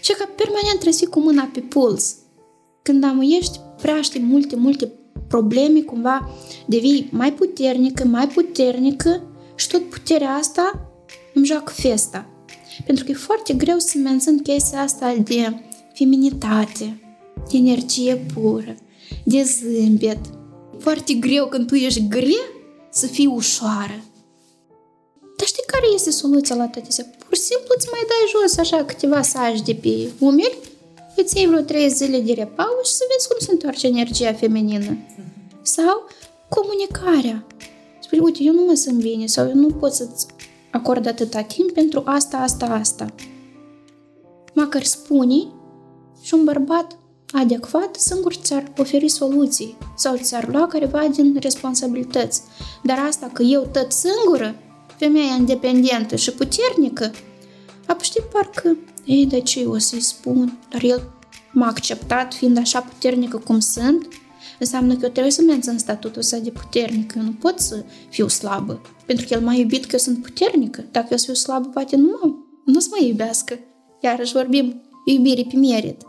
Și 0.00 0.12
că 0.12 0.24
permanent 0.36 0.72
trebuie 0.72 0.92
să 0.92 0.98
fii 0.98 1.08
cu 1.08 1.20
mâna 1.20 1.50
pe 1.52 1.60
puls. 1.60 2.16
Când 2.82 3.04
amuiești 3.04 3.60
prea 3.82 4.00
știi 4.00 4.20
multe, 4.20 4.56
multe 4.56 4.92
probleme, 5.28 5.80
cumva 5.80 6.30
devii 6.66 7.08
mai 7.12 7.32
puternică, 7.32 8.04
mai 8.04 8.28
puternică 8.28 9.22
și 9.54 9.68
tot 9.68 9.88
puterea 9.88 10.30
asta 10.30 10.90
îmi 11.34 11.46
joacă 11.46 11.72
festa. 11.72 12.30
Pentru 12.86 13.04
că 13.04 13.10
e 13.10 13.14
foarte 13.14 13.52
greu 13.52 13.78
să 13.78 13.98
mențin 13.98 14.38
chestia 14.42 14.80
asta 14.80 15.14
de 15.24 15.60
feminitate, 15.94 17.00
de 17.50 17.56
energie 17.56 18.26
pură, 18.34 18.74
de 19.24 19.42
zâmbet. 19.42 20.18
Foarte 20.78 21.12
greu 21.12 21.46
când 21.46 21.66
tu 21.66 21.74
ești 21.74 22.08
grea 22.08 22.46
să 22.90 23.06
fii 23.06 23.26
ușoară. 23.26 24.04
Dar 25.36 25.46
știi 25.46 25.62
care 25.66 25.86
este 25.94 26.10
soluția 26.10 26.54
la 26.54 26.66
toate 26.66 26.86
astea? 26.88 27.04
Pur 27.28 27.36
și 27.36 27.42
simplu 27.42 27.74
îți 27.76 27.88
mai 27.90 28.04
dai 28.06 28.32
jos 28.32 28.58
așa 28.58 28.84
câteva 28.84 29.22
saci 29.22 29.62
de 29.62 29.74
pe 29.74 30.08
umeri, 30.18 30.58
îți 31.16 31.36
iei 31.36 31.46
vreo 31.46 31.60
trei 31.60 31.88
zile 31.90 32.20
de 32.20 32.32
repaus 32.32 32.88
și 32.88 32.94
să 32.94 33.04
vezi 33.10 33.28
cum 33.28 33.36
se 33.38 33.52
întoarce 33.52 33.86
energia 33.86 34.32
feminină. 34.32 34.96
Sau 35.62 36.08
comunicarea. 36.48 37.46
Spui, 38.00 38.18
uite, 38.18 38.42
eu 38.42 38.52
nu 38.52 38.64
mă 38.64 38.74
sunt 38.74 38.98
bine 39.00 39.26
sau 39.26 39.48
eu 39.48 39.54
nu 39.54 39.66
pot 39.66 39.92
să-ți 39.92 40.26
acord 40.70 41.06
atâta 41.06 41.40
timp 41.40 41.72
pentru 41.72 42.02
asta, 42.04 42.36
asta, 42.36 42.66
asta. 42.66 43.06
Măcar 44.54 44.82
spune 44.82 45.46
și 46.22 46.34
un 46.34 46.44
bărbat 46.44 46.98
adecvat 47.32 47.96
singur 47.96 48.34
ți-ar 48.34 48.72
oferi 48.78 49.08
soluții 49.08 49.76
sau 49.96 50.16
ți-ar 50.16 50.48
lua 50.48 50.66
careva 50.66 51.06
din 51.06 51.36
responsabilități. 51.40 52.42
Dar 52.82 52.98
asta 52.98 53.30
că 53.32 53.42
eu 53.42 53.68
tot 53.72 53.92
singură, 53.92 54.54
femeia 54.98 55.34
independentă 55.38 56.16
și 56.16 56.32
puternică, 56.32 57.10
apoi 57.86 58.04
știi 58.04 58.22
parcă, 58.32 58.76
ei, 59.04 59.26
de 59.26 59.40
ce 59.40 59.64
o 59.64 59.78
să-i 59.78 60.00
spun? 60.00 60.58
Dar 60.70 60.82
el 60.82 61.10
m-a 61.52 61.66
acceptat 61.66 62.34
fiind 62.34 62.58
așa 62.58 62.80
puternică 62.80 63.36
cum 63.36 63.60
sunt, 63.60 64.08
înseamnă 64.58 64.94
că 64.94 65.04
eu 65.04 65.10
trebuie 65.10 65.32
să 65.32 65.42
mențin 65.42 65.78
statutul 65.78 66.20
ăsta 66.20 66.38
de 66.38 66.50
puternică. 66.50 67.18
Eu 67.18 67.24
nu 67.24 67.32
pot 67.32 67.58
să 67.58 67.84
fiu 68.08 68.28
slabă. 68.28 68.80
Pentru 69.06 69.26
că 69.26 69.34
el 69.34 69.40
m-a 69.40 69.52
iubit 69.52 69.84
că 69.84 69.90
eu 69.92 69.98
sunt 69.98 70.22
puternică. 70.22 70.84
Dacă 70.90 71.06
eu 71.10 71.16
să 71.16 71.24
fiu 71.24 71.34
slabă, 71.34 71.68
poate 71.68 71.96
nu, 71.96 72.18
mă, 72.22 72.32
nu 72.64 72.80
să 72.80 72.88
mă 72.90 73.06
iubească. 73.06 73.58
Iarăși 74.00 74.32
vorbim 74.32 74.82
iubire 75.04 75.46
pe 75.50 75.56
merit. 75.56 76.02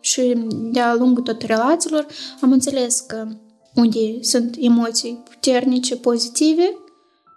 Și 0.00 0.34
de-a 0.72 0.94
lungul 0.94 1.22
tot 1.22 1.42
relațiilor 1.42 2.06
am 2.40 2.52
înțeles 2.52 3.00
că 3.00 3.28
unde 3.74 3.98
sunt 4.20 4.56
emoții 4.58 5.22
puternice, 5.30 5.96
pozitive, 5.96 6.74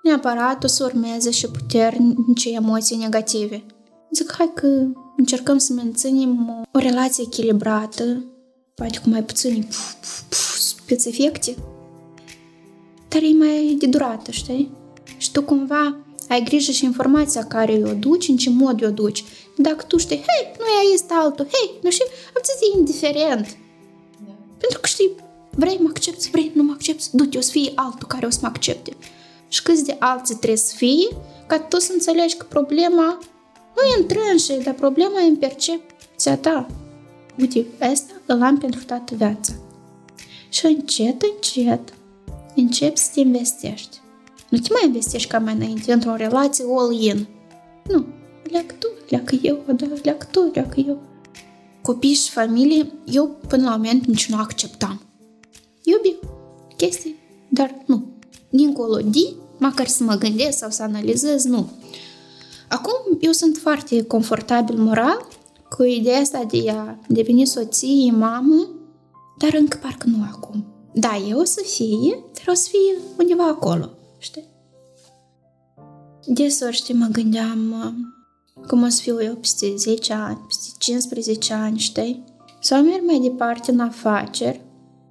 neapărat 0.03 0.63
o 0.63 0.67
să 0.67 0.84
urmeze 0.84 1.32
și 1.32 1.47
puternice 1.47 2.49
emoții 2.49 2.97
negative. 2.97 3.65
Zic, 4.13 4.34
hai 4.38 4.52
că 4.56 4.67
încercăm 5.17 5.58
să 5.58 5.73
menținem 5.73 6.65
o 6.73 6.80
relație 6.80 7.23
echilibrată, 7.28 8.23
poate 8.73 8.99
cu 9.04 9.10
mai 9.10 9.23
puțini 9.23 9.67
speț 10.60 11.06
efecte, 11.06 11.56
dar 13.08 13.21
e 13.21 13.34
mai 13.38 13.76
de 13.80 13.86
durată, 13.86 14.32
știi? 14.32 14.71
Și 15.17 15.32
tu 15.32 15.43
cumva 15.43 15.97
ai 16.30 16.43
grijă 16.43 16.71
și 16.71 16.86
informația 16.86 17.45
care 17.45 17.82
o 17.86 17.93
duci, 17.93 18.28
în 18.28 18.38
ce 18.38 18.49
mod 18.49 18.84
o 18.84 18.89
duci. 18.89 19.23
Dacă 19.58 19.86
tu 19.88 19.97
știi, 19.97 20.15
hei, 20.15 20.56
nu 20.60 20.65
ea 20.65 20.93
este 20.93 21.13
altul, 21.13 21.47
hei, 21.52 21.71
nu 21.82 21.89
știu, 21.89 22.06
am 22.36 22.78
indiferent. 22.80 23.58
Da. 24.26 24.32
Pentru 24.58 24.80
că 24.80 24.88
știi, 24.88 25.15
vrei, 25.49 25.78
mă 25.82 25.88
accepti, 25.89 26.30
vrei, 26.30 26.52
nu 26.56 26.63
mă 26.63 26.71
accepti, 26.71 27.10
du-te, 27.12 27.38
o 27.38 27.41
să 27.41 27.52
fie 27.52 27.71
altul 27.76 28.08
care 28.08 28.26
o 28.26 28.30
să 28.30 28.39
mă 28.41 28.47
accepte. 28.47 28.97
Și 29.47 29.63
câți 29.63 29.86
de 29.86 29.95
alții 29.99 30.36
trebuie 30.36 30.58
să 30.58 30.73
fie 30.76 31.08
ca 31.47 31.60
tu 31.60 31.80
să 31.80 31.91
înțelegi 31.93 32.36
că 32.38 32.45
problema 32.49 33.19
nu 33.75 33.81
e 33.81 34.01
în 34.01 34.07
trânșe, 34.07 34.63
dar 34.63 34.73
problema 34.73 35.21
e 35.21 35.27
în 35.27 35.36
percepția 35.36 36.38
ta. 36.38 36.67
Uite, 37.39 37.65
asta 37.79 38.13
îl 38.25 38.41
am 38.41 38.57
pentru 38.57 38.83
toată 38.83 39.15
viața. 39.15 39.53
Și 40.49 40.65
încet, 40.65 41.21
încet, 41.21 41.93
începi 42.55 42.99
să 42.99 43.09
te 43.13 43.19
investești. 43.19 44.01
Nu 44.49 44.57
te 44.57 44.67
mai 44.71 44.86
investești 44.86 45.29
ca 45.29 45.39
mai 45.39 45.53
înainte 45.53 45.93
într-o 45.93 46.15
relație 46.15 46.65
all-in. 46.77 47.27
Nu, 47.88 48.05
leacă 48.43 48.75
tu, 48.79 48.88
leacă 49.09 49.36
eu, 49.41 49.63
da, 49.75 49.86
leacă 50.03 50.27
tu, 50.31 50.51
leacă 50.53 50.79
eu. 50.79 51.01
Copii 51.81 52.13
și 52.13 52.29
familie, 52.29 52.91
eu 53.05 53.27
până 53.47 53.63
la 53.63 53.75
moment 53.75 54.05
nici 54.05 54.29
nu 54.29 54.38
acceptam. 54.38 55.01
Iubi 55.83 56.15
chestii, 56.77 57.15
dar 57.49 57.83
nu. 57.86 58.05
Dincolo 58.49 58.97
de, 58.97 59.33
măcar 59.57 59.88
să 59.88 60.03
mă 60.03 60.15
gândesc 60.15 60.57
sau 60.57 60.69
să 60.69 60.83
analizez, 60.83 61.43
nu. 61.43 61.69
Acum 62.73 63.17
eu 63.19 63.31
sunt 63.31 63.57
foarte 63.57 64.03
confortabil 64.03 64.77
moral 64.77 65.27
cu 65.69 65.83
ideea 65.83 66.19
asta 66.19 66.43
de 66.43 66.69
a 66.69 66.97
deveni 67.07 67.45
soție, 67.45 68.12
mamă, 68.12 68.67
dar 69.38 69.53
încă 69.53 69.77
parcă 69.81 70.07
nu 70.07 70.23
acum. 70.31 70.65
Da, 70.93 71.21
eu 71.29 71.39
o 71.39 71.43
să 71.43 71.62
fie, 71.65 72.23
dar 72.33 72.45
o 72.47 72.53
să 72.53 72.67
fie 72.69 73.01
undeva 73.17 73.47
acolo, 73.47 73.89
știi? 74.17 74.47
Desori, 76.25 76.75
știi, 76.75 76.93
mă 76.93 77.07
gândeam 77.12 77.75
cum 78.67 78.83
o 78.83 78.88
să 78.88 79.01
fiu 79.01 79.21
eu 79.21 79.36
peste 79.36 79.73
10 79.75 80.13
ani, 80.13 80.39
peste 80.47 80.69
15 80.77 81.53
ani, 81.53 81.77
știi? 81.77 82.23
Sau 82.59 82.81
merg 82.81 83.05
mai 83.05 83.19
departe 83.19 83.71
în 83.71 83.79
afaceri, 83.79 84.62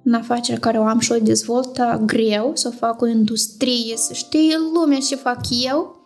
în 0.03 0.13
afaceri 0.13 0.59
care 0.59 0.79
o 0.79 0.83
am 0.83 0.99
și 0.99 1.11
o 1.11 1.19
dezvoltă 1.19 2.01
greu, 2.05 2.51
să 2.53 2.67
o 2.67 2.77
fac 2.77 3.01
o 3.01 3.07
industrie, 3.07 3.97
să 3.97 4.13
știe 4.13 4.57
lumea 4.73 4.99
ce 4.99 5.15
fac 5.15 5.39
eu, 5.49 6.02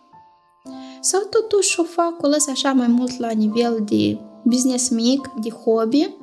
sau 1.00 1.20
totuși 1.30 1.80
o 1.80 1.82
fac, 1.82 2.22
o 2.22 2.28
lăs 2.28 2.46
așa 2.46 2.72
mai 2.72 2.86
mult 2.86 3.18
la 3.18 3.30
nivel 3.30 3.84
de 3.88 4.18
business 4.42 4.88
mic, 4.88 5.30
de 5.42 5.50
hobby 5.50 6.14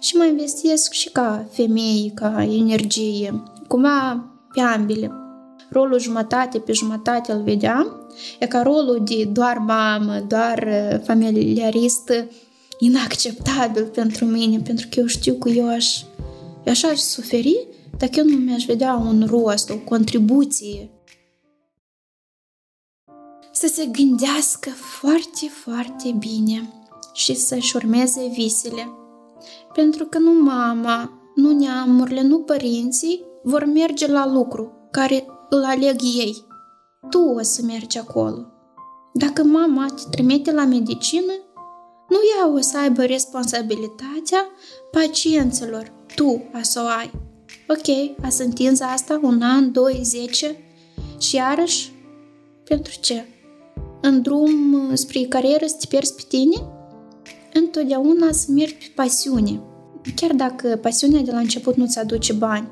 și 0.00 0.16
mă 0.16 0.24
investesc 0.24 0.92
și 0.92 1.10
ca 1.10 1.46
femeie, 1.50 2.10
ca 2.14 2.46
energie, 2.50 3.42
cumva 3.68 4.24
pe 4.52 4.60
ambele. 4.60 5.12
Rolul 5.70 6.00
jumătate 6.00 6.58
pe 6.58 6.72
jumătate 6.72 7.32
îl 7.32 7.42
vedeam, 7.42 7.86
e 8.38 8.46
ca 8.46 8.62
rolul 8.62 9.02
de 9.04 9.24
doar 9.24 9.58
mamă, 9.58 10.24
doar 10.28 10.68
uh, 10.68 11.00
familiaristă, 11.04 12.28
inacceptabil 12.78 13.84
pentru 13.84 14.24
mine, 14.24 14.58
pentru 14.58 14.86
că 14.90 15.00
eu 15.00 15.06
știu 15.06 15.34
că 15.34 15.48
eu 15.48 15.68
aș, 15.68 16.00
eu 16.64 16.72
așa 16.72 16.88
aș 16.88 16.98
suferi 16.98 17.66
dacă 17.98 18.12
eu 18.16 18.24
nu 18.24 18.36
mi-aș 18.36 18.64
vedea 18.64 18.94
un 18.94 19.26
rost, 19.28 19.70
o 19.70 19.76
contribuție 19.76 20.90
să 23.60 23.66
se 23.66 23.86
gândească 23.86 24.70
foarte, 24.70 25.46
foarte 25.64 26.14
bine 26.18 26.72
și 27.12 27.34
să-și 27.34 27.76
urmeze 27.76 28.30
visele. 28.32 28.88
Pentru 29.74 30.04
că 30.04 30.18
nu 30.18 30.42
mama, 30.42 31.12
nu 31.34 31.52
neamurile, 31.52 32.22
nu 32.22 32.38
părinții 32.38 33.24
vor 33.42 33.64
merge 33.64 34.06
la 34.06 34.26
lucru 34.26 34.88
care 34.90 35.26
îl 35.48 35.64
aleg 35.64 36.00
ei. 36.02 36.44
Tu 37.10 37.18
o 37.18 37.42
să 37.42 37.62
mergi 37.62 37.98
acolo. 37.98 38.46
Dacă 39.12 39.42
mama 39.44 39.86
te 39.86 40.02
trimite 40.10 40.52
la 40.52 40.64
medicină, 40.64 41.32
nu 42.08 42.18
ea 42.38 42.48
o 42.48 42.60
să 42.60 42.78
aibă 42.78 43.04
responsabilitatea 43.04 44.46
pacienților. 44.90 45.92
Tu 46.14 46.42
a 46.52 46.62
să 46.62 46.80
o 46.84 46.88
ai. 46.98 47.10
Ok, 47.68 48.16
a 48.24 48.28
să 48.28 48.42
întinzi 48.42 48.82
asta 48.82 49.20
un 49.22 49.42
an, 49.42 49.72
doi, 49.72 50.00
zece 50.02 50.56
și 51.18 51.36
iarăși 51.36 51.92
pentru 52.64 52.92
ce? 53.00 53.24
În 54.00 54.22
drum 54.22 54.72
uh, 54.72 54.90
spre 54.94 55.20
carieră 55.20 55.66
să 55.66 55.76
te 55.78 55.86
pierzi 55.86 56.14
pe 56.14 56.22
tine, 56.28 56.62
întotdeauna 57.52 58.32
să 58.32 58.46
mergi 58.50 58.74
pe 58.74 58.92
pasiune. 58.94 59.60
Chiar 60.16 60.32
dacă 60.32 60.78
pasiunea 60.82 61.20
de 61.20 61.30
la 61.30 61.38
început 61.38 61.76
nu-ți 61.76 61.98
aduce 61.98 62.32
bani, 62.32 62.68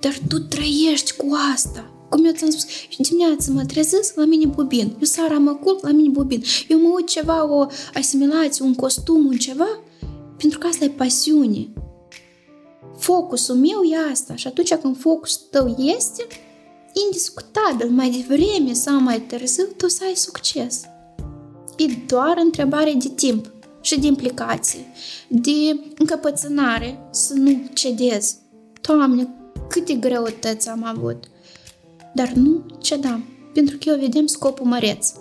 dar 0.00 0.18
tu 0.28 0.38
trăiești 0.38 1.16
cu 1.16 1.26
asta. 1.54 1.92
Cum 2.08 2.24
eu 2.24 2.32
ți-am 2.32 2.50
spus, 2.50 2.64
eu 2.64 3.04
dimineața 3.08 3.52
mă 3.52 3.64
trezesc, 3.64 4.16
la 4.16 4.24
mine 4.24 4.46
bobin. 4.46 4.86
Eu 4.86 5.04
seara 5.04 5.38
mă 5.38 5.54
culc, 5.54 5.82
la 5.82 5.90
mine 5.90 6.08
bobin. 6.08 6.42
Eu 6.68 6.80
mă 6.80 6.88
uit 6.94 7.06
ceva, 7.06 7.50
o 7.50 7.66
asimilație, 7.94 8.64
un 8.64 8.74
costum, 8.74 9.26
un 9.26 9.36
ceva, 9.36 9.80
pentru 10.36 10.58
că 10.58 10.66
asta 10.66 10.84
e 10.84 10.88
pasiune. 10.88 11.68
Focusul 12.98 13.54
meu 13.54 13.82
e 13.82 14.10
asta 14.10 14.34
și 14.34 14.46
atunci 14.46 14.74
când 14.74 14.98
focusul 14.98 15.46
tău 15.50 15.76
este, 15.96 16.26
indiscutabil, 17.04 17.88
mai 17.88 18.10
devreme 18.10 18.72
sau 18.72 19.00
mai 19.00 19.20
târziu, 19.20 19.64
tu 19.76 19.84
o 19.84 19.88
să 19.88 20.04
ai 20.06 20.14
succes. 20.14 20.80
E 21.76 21.84
doar 22.06 22.34
întrebare 22.36 22.92
de 22.92 23.08
timp 23.08 23.50
și 23.80 24.00
de 24.00 24.06
implicație, 24.06 24.86
de 25.28 25.80
încăpățânare, 25.98 27.08
să 27.10 27.34
nu 27.34 27.70
cedezi. 27.72 28.36
Doamne, 28.80 29.28
câte 29.68 29.94
greutăți 29.94 30.68
am 30.68 30.84
avut! 30.84 31.24
Dar 32.14 32.28
nu 32.28 32.64
cedam, 32.78 33.24
pentru 33.54 33.76
că 33.76 33.88
eu 33.88 33.98
vedem 33.98 34.26
scopul 34.26 34.66
măreț. 34.66 35.12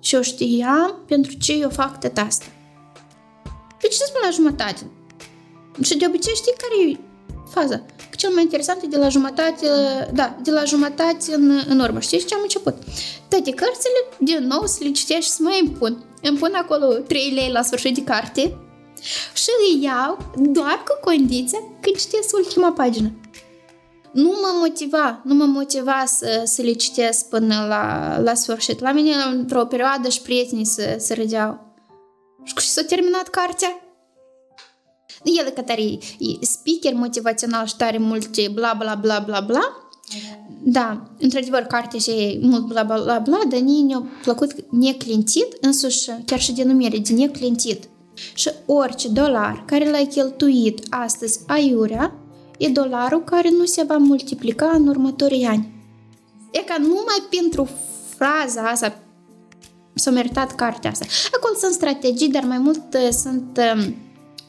Și 0.00 0.14
eu 0.14 0.22
știam 0.22 0.94
pentru 1.06 1.32
ce 1.32 1.52
eu 1.52 1.70
fac 1.70 2.00
tot 2.00 2.18
asta. 2.18 2.44
Pe 3.80 3.86
ce 3.86 3.96
spun 3.96 4.20
la 4.24 4.30
jumătate? 4.30 4.90
Și 5.82 5.96
de 5.96 6.06
obicei 6.08 6.34
știi 6.34 6.52
care 6.56 6.90
e 6.90 7.09
faza? 7.50 7.82
cel 8.20 8.30
mai 8.34 8.42
interesant 8.42 8.82
e 8.82 8.86
de 8.86 8.96
la 8.96 9.08
jumătate, 9.08 9.66
da, 10.12 10.36
de 10.42 10.50
la 10.50 10.64
jumătate 10.64 11.34
în, 11.34 11.60
în 11.68 11.80
urmă. 11.80 12.00
Știți 12.00 12.26
ce 12.26 12.34
am 12.34 12.40
început? 12.42 12.74
Toate 13.28 13.50
cărțile, 13.50 14.00
din 14.18 14.46
nou, 14.46 14.66
să 14.66 14.78
le 14.80 14.90
citești 14.90 15.24
și 15.24 15.30
să 15.30 15.42
mai 15.42 15.58
impun. 15.64 16.04
Îmi 16.22 16.38
pun 16.38 16.52
acolo 16.54 16.86
3 16.86 17.30
lei 17.30 17.50
la 17.52 17.62
sfârșit 17.62 17.94
de 17.94 18.04
carte 18.04 18.40
și 19.32 19.50
le 19.60 19.84
iau 19.86 20.32
doar 20.36 20.82
cu 20.86 21.10
condiția 21.10 21.58
că 21.80 21.90
citesc 21.90 22.36
ultima 22.36 22.72
pagină. 22.72 23.10
Nu 24.12 24.28
mă 24.28 24.58
motiva, 24.58 25.20
nu 25.24 25.34
mă 25.34 25.44
motiva 25.44 26.02
să, 26.06 26.42
să 26.44 26.62
le 26.62 26.72
citesc 26.72 27.28
până 27.28 27.66
la, 27.68 28.16
la 28.18 28.34
sfârșit. 28.34 28.80
La 28.80 28.92
mine, 28.92 29.12
într-o 29.32 29.64
perioadă, 29.64 30.08
și 30.08 30.22
prietenii 30.22 30.66
să, 30.66 30.96
să 30.98 31.14
râdeau. 31.14 31.74
Și 32.44 32.68
s-a 32.68 32.82
terminat 32.82 33.28
cartea 33.28 33.89
el 35.22 35.48
că 35.48 35.60
tare 35.60 35.82
e 35.82 35.98
speaker 36.40 36.94
motivațional 36.94 37.66
și 37.66 37.76
tare 37.76 37.98
multe 37.98 38.50
bla 38.54 38.74
bla 38.78 38.94
bla 38.94 39.18
bla 39.18 39.40
bla. 39.40 39.90
Da, 40.62 41.02
într-adevăr, 41.18 41.62
cartea 41.62 41.98
și 41.98 42.10
e 42.10 42.38
mult 42.42 42.66
bla 42.66 42.82
bla 42.82 43.00
bla 43.02 43.18
bla, 43.18 43.40
dar 43.48 43.60
nie 43.60 43.82
ne-a 43.82 44.06
plăcut 44.22 44.54
neclintit, 44.70 45.56
însuși 45.60 46.10
chiar 46.24 46.40
și 46.40 46.52
denumire 46.52 46.98
de 46.98 47.14
neclintit. 47.14 47.88
Și 48.34 48.50
orice 48.66 49.08
dolar 49.08 49.64
care 49.66 49.90
l-ai 49.90 50.06
cheltuit 50.06 50.80
astăzi 50.88 51.40
aiurea, 51.46 52.14
e 52.58 52.68
dolarul 52.68 53.24
care 53.24 53.50
nu 53.50 53.64
se 53.64 53.82
va 53.82 53.96
multiplica 53.96 54.70
în 54.74 54.86
următorii 54.86 55.44
ani. 55.44 55.68
E 56.50 56.58
ca 56.58 56.76
numai 56.78 57.22
pentru 57.30 57.68
fraza 58.16 58.62
asta 58.62 58.98
s-a 59.94 60.10
meritat 60.10 60.54
cartea 60.54 60.90
asta. 60.90 61.06
Acolo 61.32 61.54
sunt 61.54 61.72
strategii, 61.72 62.28
dar 62.28 62.44
mai 62.44 62.58
mult 62.58 62.82
sunt 63.10 63.60
uh, 63.76 63.92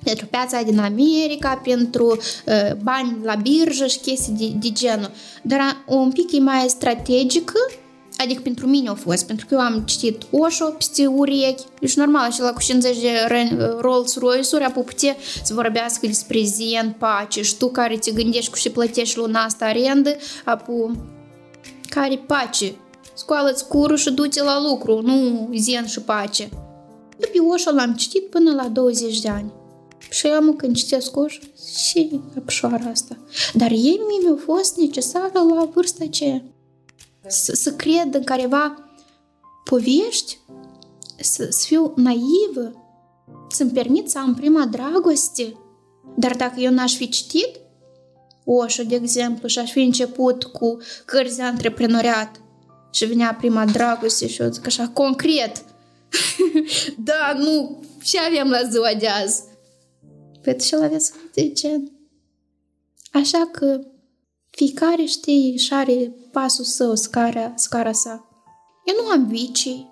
pentru 0.04 0.26
piața 0.26 0.62
din 0.62 0.80
America, 0.80 1.62
pentru 1.64 2.06
uh, 2.46 2.76
bani 2.84 3.18
la 3.24 3.36
birjă 3.36 3.88
și 3.88 4.00
chestii 4.00 4.34
de, 4.34 4.68
de 4.68 4.70
genul. 4.72 5.12
Dar 5.42 5.84
un 5.88 6.12
pic 6.12 6.32
e 6.32 6.40
mai 6.40 6.66
strategică, 6.68 7.60
adică 8.18 8.42
pentru 8.42 8.68
mine 8.68 8.90
a 8.90 8.94
fost, 8.94 9.26
pentru 9.26 9.46
că 9.46 9.54
eu 9.54 9.60
am 9.60 9.82
citit 9.86 10.22
Osho 10.32 10.66
peste 10.66 11.06
urechi, 11.06 11.64
deci 11.80 11.96
normal, 11.96 12.32
și 12.32 12.40
la 12.40 12.54
cu 12.54 12.62
50 12.62 13.00
de 13.00 13.10
Rolls-Royce-uri 13.80 14.64
apupte 14.64 15.18
să 15.44 15.54
vorbească 15.54 16.08
despre 16.08 16.44
zen, 16.44 16.96
pace, 17.00 17.42
și 17.42 17.58
tu 17.58 17.68
care 17.68 17.98
te 17.98 18.12
gândești 18.12 18.50
cu 18.50 18.56
și 18.58 18.70
plătești 18.70 19.18
luna 19.18 19.44
asta 19.44 19.66
arendă, 19.66 20.16
apu, 20.46 20.92
care 21.90 22.24
pace, 22.28 22.76
scoală-ți 23.14 23.68
curul 23.68 23.98
și 23.98 24.12
du-te 24.12 24.44
la 24.44 24.62
lucru, 24.62 25.02
nu 25.02 25.50
zen 25.58 25.86
și 25.86 26.02
pace. 26.02 26.50
După 27.18 27.54
Osho 27.54 27.72
l-am 27.72 27.94
citit 27.94 28.30
până 28.30 28.54
la 28.54 28.68
20 28.68 29.20
de 29.20 29.30
ani. 29.30 29.52
Și 30.10 30.28
am 30.28 30.56
când 30.56 30.76
citesc 30.76 31.18
ușă 31.18 31.40
și 31.78 32.22
apșoara 32.38 32.90
asta. 32.90 33.18
Dar 33.54 33.72
ei 33.72 34.00
mi-au 34.22 34.38
fost 34.38 34.78
necesară 34.78 35.40
la 35.56 35.70
vârsta 35.74 36.04
aceea. 36.04 36.44
să, 37.28 37.54
să 37.56 37.74
cred 37.74 38.14
în 38.14 38.24
careva 38.24 38.92
povești, 39.64 40.38
să, 41.20 41.48
să 41.50 41.66
fiu 41.66 41.94
naivă, 41.96 42.76
să-mi 43.50 43.72
permit 43.72 44.10
să 44.10 44.18
am 44.18 44.34
prima 44.34 44.66
dragoste. 44.66 45.56
Dar 46.16 46.36
dacă 46.36 46.60
eu 46.60 46.72
n-aș 46.72 46.96
fi 46.96 47.10
citit 47.10 47.60
Oșo, 48.46 48.84
de 48.84 48.96
exemplu, 48.96 49.48
și 49.48 49.60
aș 49.60 49.72
fi 49.72 49.80
început 49.82 50.44
cu 50.44 50.78
cărți 51.06 51.36
de 51.36 51.44
antreprenoriat 51.44 52.42
și 52.92 53.06
venea 53.06 53.36
prima 53.40 53.66
dragoste 53.66 54.28
și 54.28 54.42
eu 54.42 54.50
zic 54.50 54.66
așa, 54.66 54.88
concret, 54.88 55.64
da, 57.10 57.34
nu, 57.38 57.84
ce 58.04 58.20
avem 58.20 58.50
la 58.50 58.70
ziua 58.70 58.90
de 59.00 59.08
azi? 59.08 59.42
Păi 60.41 60.60
și 60.60 60.75
la 60.75 60.88
viața 60.88 61.13
de 61.34 61.51
gen. 61.51 61.91
Așa 63.12 63.49
că 63.51 63.80
fiecare 64.49 65.04
știe 65.04 65.58
și 65.58 65.73
are 65.73 66.13
pasul 66.32 66.63
său, 66.63 66.95
scara, 66.95 67.54
scara 67.56 67.91
sa. 67.91 68.25
Eu 68.86 69.04
nu 69.04 69.12
am 69.12 69.27
vicii 69.27 69.89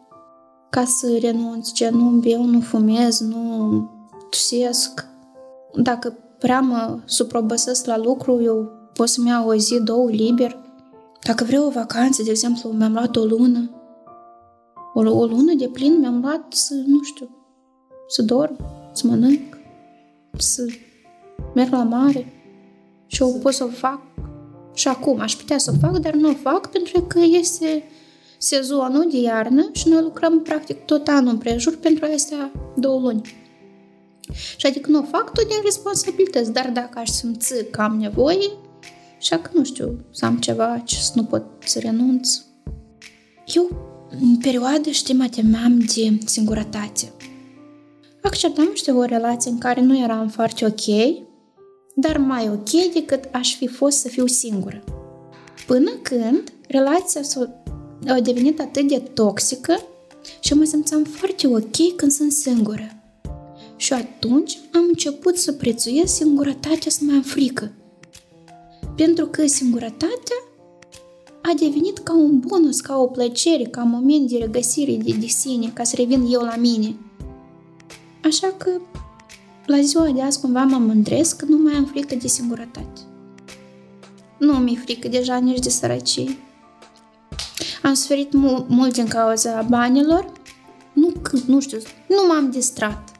ca 0.70 0.86
să 0.86 1.18
renunț, 1.22 1.72
ce 1.72 1.90
nu 1.90 2.10
beau, 2.10 2.44
nu 2.44 2.60
fumez, 2.60 3.20
nu 3.20 3.90
tusesc. 4.30 5.06
Dacă 5.74 6.18
prea 6.40 6.60
mă 6.60 7.00
suprobăsesc 7.06 7.86
la 7.86 7.98
lucru, 7.98 8.42
eu 8.42 8.72
pot 8.94 9.10
să-mi 9.10 9.28
iau 9.28 9.48
o 9.48 9.56
zi, 9.56 9.82
două 9.84 10.10
liber. 10.10 10.58
Dacă 11.24 11.44
vreau 11.44 11.66
o 11.66 11.70
vacanță, 11.70 12.24
de 12.24 12.30
exemplu, 12.30 12.70
mi-am 12.70 12.94
luat 12.94 13.16
o 13.16 13.24
lună, 13.24 13.70
o, 14.94 15.00
o 15.00 15.26
lună 15.26 15.54
de 15.54 15.68
plin 15.68 16.00
mi-am 16.00 16.20
luat 16.22 16.54
să, 16.54 16.74
nu 16.86 17.04
știu, 17.04 17.30
să 18.08 18.22
dorm, 18.22 18.56
să 18.94 19.08
mănânc, 19.08 19.59
să 20.40 20.66
merg 21.54 21.72
la 21.72 21.84
mare 21.84 22.34
și 23.08 23.22
eu 23.22 23.40
pot 23.42 23.54
să 23.54 23.64
o 23.64 23.68
fac 23.68 24.02
și 24.74 24.88
acum. 24.88 25.20
Aș 25.20 25.36
putea 25.36 25.58
să 25.58 25.72
o 25.76 25.78
fac, 25.88 25.98
dar 25.98 26.14
nu 26.14 26.30
o 26.30 26.34
fac 26.34 26.72
pentru 26.72 27.02
că 27.02 27.20
este 27.40 27.84
sezonul 28.38 29.08
de 29.12 29.18
iarnă 29.18 29.70
și 29.72 29.88
noi 29.88 30.02
lucrăm 30.02 30.42
practic 30.42 30.86
tot 30.86 31.08
anul 31.08 31.32
împrejur 31.32 31.78
pentru 31.78 32.08
astea 32.14 32.52
două 32.78 33.00
luni. 33.00 33.22
Și 34.58 34.66
adică 34.66 34.90
nu 34.90 35.00
o 35.00 35.04
fac 35.04 35.34
tot 35.34 35.48
din 35.48 35.58
responsabilități, 35.64 36.52
dar 36.52 36.70
dacă 36.74 37.00
aș 37.00 37.10
simți 37.10 37.66
că 37.72 37.82
am 37.82 37.98
nevoie, 37.98 38.50
și 39.20 39.30
că 39.30 39.50
nu 39.54 39.64
știu, 39.64 40.06
să 40.12 40.26
am 40.26 40.38
ceva 40.38 40.82
ce 40.86 40.96
să 40.96 41.12
nu 41.16 41.24
pot 41.24 41.44
să 41.66 41.80
renunț. 41.80 42.30
Eu, 43.46 43.70
în 44.22 44.38
perioadă, 44.38 44.90
știi, 44.90 45.14
mă 45.14 45.28
temeam 45.28 45.80
de 45.80 46.18
singurătate. 46.26 47.12
Acceptam, 48.22 48.70
știu, 48.74 48.98
o 48.98 49.04
relație 49.04 49.52
în 49.52 49.58
care 49.58 49.82
nu 49.82 49.98
eram 49.98 50.28
foarte 50.28 50.66
ok, 50.66 51.16
dar 51.96 52.18
mai 52.18 52.50
ok 52.50 52.94
decât 52.94 53.24
aș 53.32 53.56
fi 53.56 53.68
fost 53.68 53.98
să 53.98 54.08
fiu 54.08 54.26
singură. 54.26 54.84
Până 55.68 55.92
când 56.02 56.54
relația 56.68 57.22
s-a 57.22 57.62
a 58.08 58.20
devenit 58.20 58.60
atât 58.60 58.88
de 58.88 59.00
toxică 59.00 59.82
și 60.40 60.54
mă 60.54 60.64
simțeam 60.64 61.04
foarte 61.04 61.48
ok 61.48 61.96
când 61.96 62.12
sunt 62.12 62.32
singură. 62.32 62.94
Și 63.76 63.94
atunci 63.94 64.60
am 64.74 64.86
început 64.88 65.38
să 65.38 65.52
prețuiesc 65.52 66.16
singurătatea 66.16 66.92
să 66.92 67.00
mai 67.02 67.16
am 67.16 67.22
frică. 67.22 67.72
Pentru 68.96 69.26
că 69.26 69.48
singurătatea 69.48 70.38
a 71.42 71.54
devenit 71.60 71.98
ca 71.98 72.16
un 72.16 72.40
bonus, 72.40 72.82
ca 72.82 72.98
o 72.98 73.06
plăcere, 73.06 73.64
ca 73.64 73.84
un 73.84 73.90
moment 73.90 74.30
de 74.30 74.38
regăsire 74.38 74.96
de, 74.96 75.16
de 75.20 75.28
sine, 75.28 75.72
ca 75.74 75.84
să 75.84 75.96
revin 75.96 76.28
eu 76.32 76.42
la 76.42 76.56
mine. 76.56 76.96
Așa 78.24 78.54
că 78.58 78.70
la 79.66 79.82
ziua 79.82 80.10
de 80.12 80.22
azi 80.22 80.40
cumva 80.40 80.64
mă 80.64 80.78
mândresc 80.78 81.36
că 81.38 81.46
nu 81.46 81.58
mai 81.58 81.74
am 81.74 81.86
frică 81.86 82.16
de 82.16 82.28
singurătate. 82.28 83.02
Nu 84.38 84.54
mi-e 84.54 84.80
frică 84.84 85.08
deja 85.08 85.38
nici 85.38 85.60
de 85.60 85.70
sărăcie. 85.70 86.38
Am 87.84 87.94
suferit 87.94 88.34
mu- 88.34 88.66
mult 88.68 88.94
din 88.94 89.08
cauza 89.08 89.62
banilor. 89.62 90.32
Nu, 90.94 91.12
nu 91.46 91.60
știu, 91.60 91.78
nu 92.08 92.16
m-am 92.28 92.52
distrat. 92.52 93.12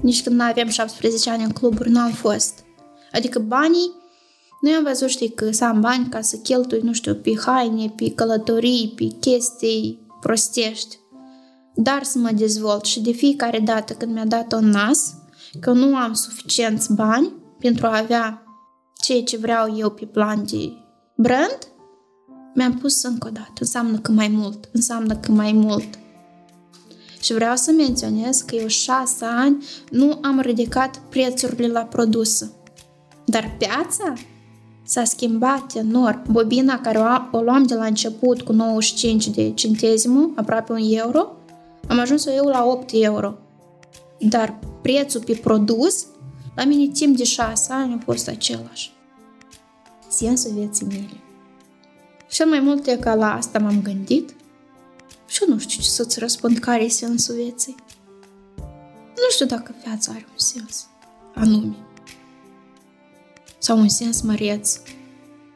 Nici 0.00 0.22
când 0.22 0.40
aveam 0.40 0.68
17 0.68 1.30
ani 1.30 1.42
în 1.42 1.50
cluburi, 1.50 1.90
nu 1.90 2.00
am 2.00 2.10
fost. 2.10 2.64
Adică 3.12 3.38
banii, 3.38 3.90
noi 4.60 4.72
am 4.72 4.82
văzut, 4.82 5.08
știi, 5.08 5.30
că 5.30 5.50
să 5.50 5.64
am 5.64 5.80
bani 5.80 6.08
ca 6.08 6.20
să 6.20 6.36
cheltui, 6.36 6.80
nu 6.82 6.92
știu, 6.92 7.14
pe 7.14 7.32
haine, 7.46 7.92
pe 7.96 8.10
călătorii, 8.10 8.92
pe 8.96 9.04
chestii 9.20 9.98
prostești. 10.20 10.98
Dar 11.74 12.02
să 12.02 12.18
mă 12.18 12.30
dezvolt 12.30 12.84
și 12.84 13.00
de 13.00 13.12
fiecare 13.12 13.58
dată 13.58 13.92
când 13.92 14.12
mi-a 14.12 14.26
dat 14.26 14.52
un 14.52 14.68
nas, 14.68 15.14
că 15.60 15.72
nu 15.72 15.96
am 15.96 16.12
suficienți 16.12 16.92
bani 16.92 17.32
pentru 17.58 17.86
a 17.86 17.96
avea 17.96 18.42
ceea 19.02 19.22
ce 19.22 19.36
vreau 19.36 19.76
eu 19.76 19.90
pe 19.90 20.04
plan 20.04 20.44
de 20.50 20.72
brand, 21.16 21.58
mi-am 22.54 22.74
pus 22.74 23.02
încă 23.02 23.28
o 23.28 23.30
dată. 23.30 23.52
Înseamnă 23.60 23.98
că 23.98 24.12
mai 24.12 24.28
mult, 24.28 24.68
înseamnă 24.72 25.16
că 25.16 25.32
mai 25.32 25.52
mult. 25.52 25.98
Și 27.20 27.32
vreau 27.32 27.56
să 27.56 27.72
menționez 27.72 28.40
că 28.40 28.54
eu 28.54 28.66
șase 28.66 29.24
ani 29.24 29.64
nu 29.90 30.18
am 30.22 30.40
ridicat 30.40 31.02
prețurile 31.08 31.66
la 31.66 31.80
produse. 31.80 32.52
Dar 33.24 33.54
piața 33.58 34.12
s-a 34.84 35.04
schimbat 35.04 35.74
enorm. 35.74 36.32
Bobina 36.32 36.80
care 36.80 36.98
o, 36.98 37.38
o 37.38 37.42
luam 37.42 37.62
de 37.62 37.74
la 37.74 37.84
început 37.84 38.42
cu 38.42 38.52
95 38.52 39.28
de 39.28 39.52
centezimul, 39.54 40.32
aproape 40.36 40.72
un 40.72 40.78
euro, 40.90 41.36
am 41.92 41.98
ajuns 41.98 42.26
eu 42.26 42.46
la 42.46 42.64
8 42.64 42.90
euro. 42.92 43.34
Dar 44.18 44.58
prețul 44.82 45.22
pe 45.22 45.34
produs, 45.34 46.06
la 46.54 46.64
mine 46.64 46.92
timp 46.92 47.16
de 47.16 47.24
6 47.24 47.72
ani 47.72 47.92
a 48.00 48.02
fost 48.04 48.28
același. 48.28 48.92
Sensul 50.08 50.52
vieții 50.52 50.86
mele. 50.86 51.20
Cel 52.30 52.46
mai 52.46 52.60
mult 52.60 52.86
e 52.86 52.96
că 52.96 53.14
la 53.14 53.34
asta 53.34 53.58
m-am 53.58 53.82
gândit 53.82 54.34
și 55.26 55.42
eu 55.42 55.54
nu 55.54 55.58
știu 55.58 55.82
ce 55.82 55.88
să-ți 55.88 56.18
răspund 56.18 56.58
care 56.58 56.82
e 56.82 56.88
sensul 56.88 57.34
vieții. 57.34 57.74
Nu 59.06 59.30
știu 59.30 59.46
dacă 59.46 59.74
viața 59.84 60.12
are 60.12 60.26
un 60.30 60.38
sens 60.38 60.86
anume 61.34 61.76
sau 63.58 63.78
un 63.78 63.88
sens 63.88 64.20
măreț. 64.20 64.78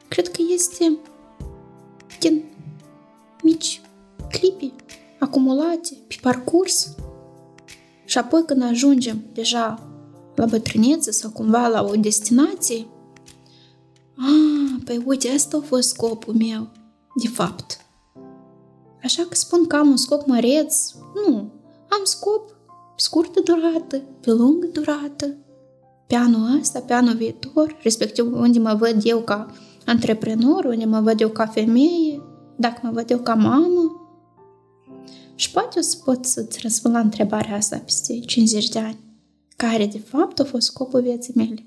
Cred 0.07 0.27
că 0.27 0.41
este 0.53 0.97
din 2.19 2.43
mici 3.43 3.81
clipi 4.29 4.73
acumulate 5.19 5.97
pe 6.07 6.15
parcurs 6.21 6.95
și 8.05 8.17
apoi 8.17 8.43
când 8.45 8.63
ajungem 8.63 9.23
deja 9.33 9.89
la 10.35 10.45
bătrânețe 10.45 11.11
sau 11.11 11.29
cumva 11.29 11.67
la 11.67 11.83
o 11.83 11.95
destinație, 11.95 12.87
ah, 14.17 14.81
păi 14.83 15.03
uite, 15.05 15.29
asta 15.29 15.57
a 15.57 15.65
fost 15.65 15.89
scopul 15.89 16.33
meu, 16.33 16.67
de 17.21 17.27
fapt. 17.27 17.77
Așa 19.03 19.23
că 19.23 19.35
spun 19.35 19.67
că 19.67 19.75
am 19.75 19.89
un 19.89 19.97
scop 19.97 20.25
măreț, 20.25 20.75
nu, 21.15 21.35
am 21.89 22.01
scop 22.03 22.55
scurtă 22.95 23.39
durată, 23.39 24.01
pe 24.19 24.31
lungă 24.31 24.67
durată, 24.67 25.35
pe 26.07 26.15
anul 26.15 26.57
ăsta, 26.59 26.79
pe 26.79 26.93
anul 26.93 27.15
viitor, 27.15 27.77
respectiv 27.81 28.33
unde 28.33 28.59
mă 28.59 28.75
văd 28.79 29.01
eu 29.03 29.19
ca 29.19 29.45
antreprenor, 29.85 30.65
unde 30.65 30.85
mă 30.85 30.99
văd 30.99 31.21
eu 31.21 31.29
ca 31.29 31.45
femeie, 31.45 32.21
dacă 32.55 32.79
mă 32.83 32.89
văd 32.93 33.09
eu 33.09 33.17
ca 33.17 33.33
mamă. 33.33 33.96
Și 35.37 35.51
poate 35.51 35.79
o 35.79 35.81
să 35.81 35.97
pot 36.03 36.25
să-ți 36.25 36.59
răspund 36.61 36.93
la 36.93 36.99
întrebarea 36.99 37.55
asta 37.55 37.77
peste 37.77 38.19
50 38.19 38.69
de 38.69 38.79
ani. 38.79 38.99
Care, 39.55 39.85
de 39.85 39.99
fapt, 39.99 40.39
a 40.39 40.43
fost 40.43 40.65
scopul 40.67 41.01
vieții 41.01 41.33
mele. 41.35 41.65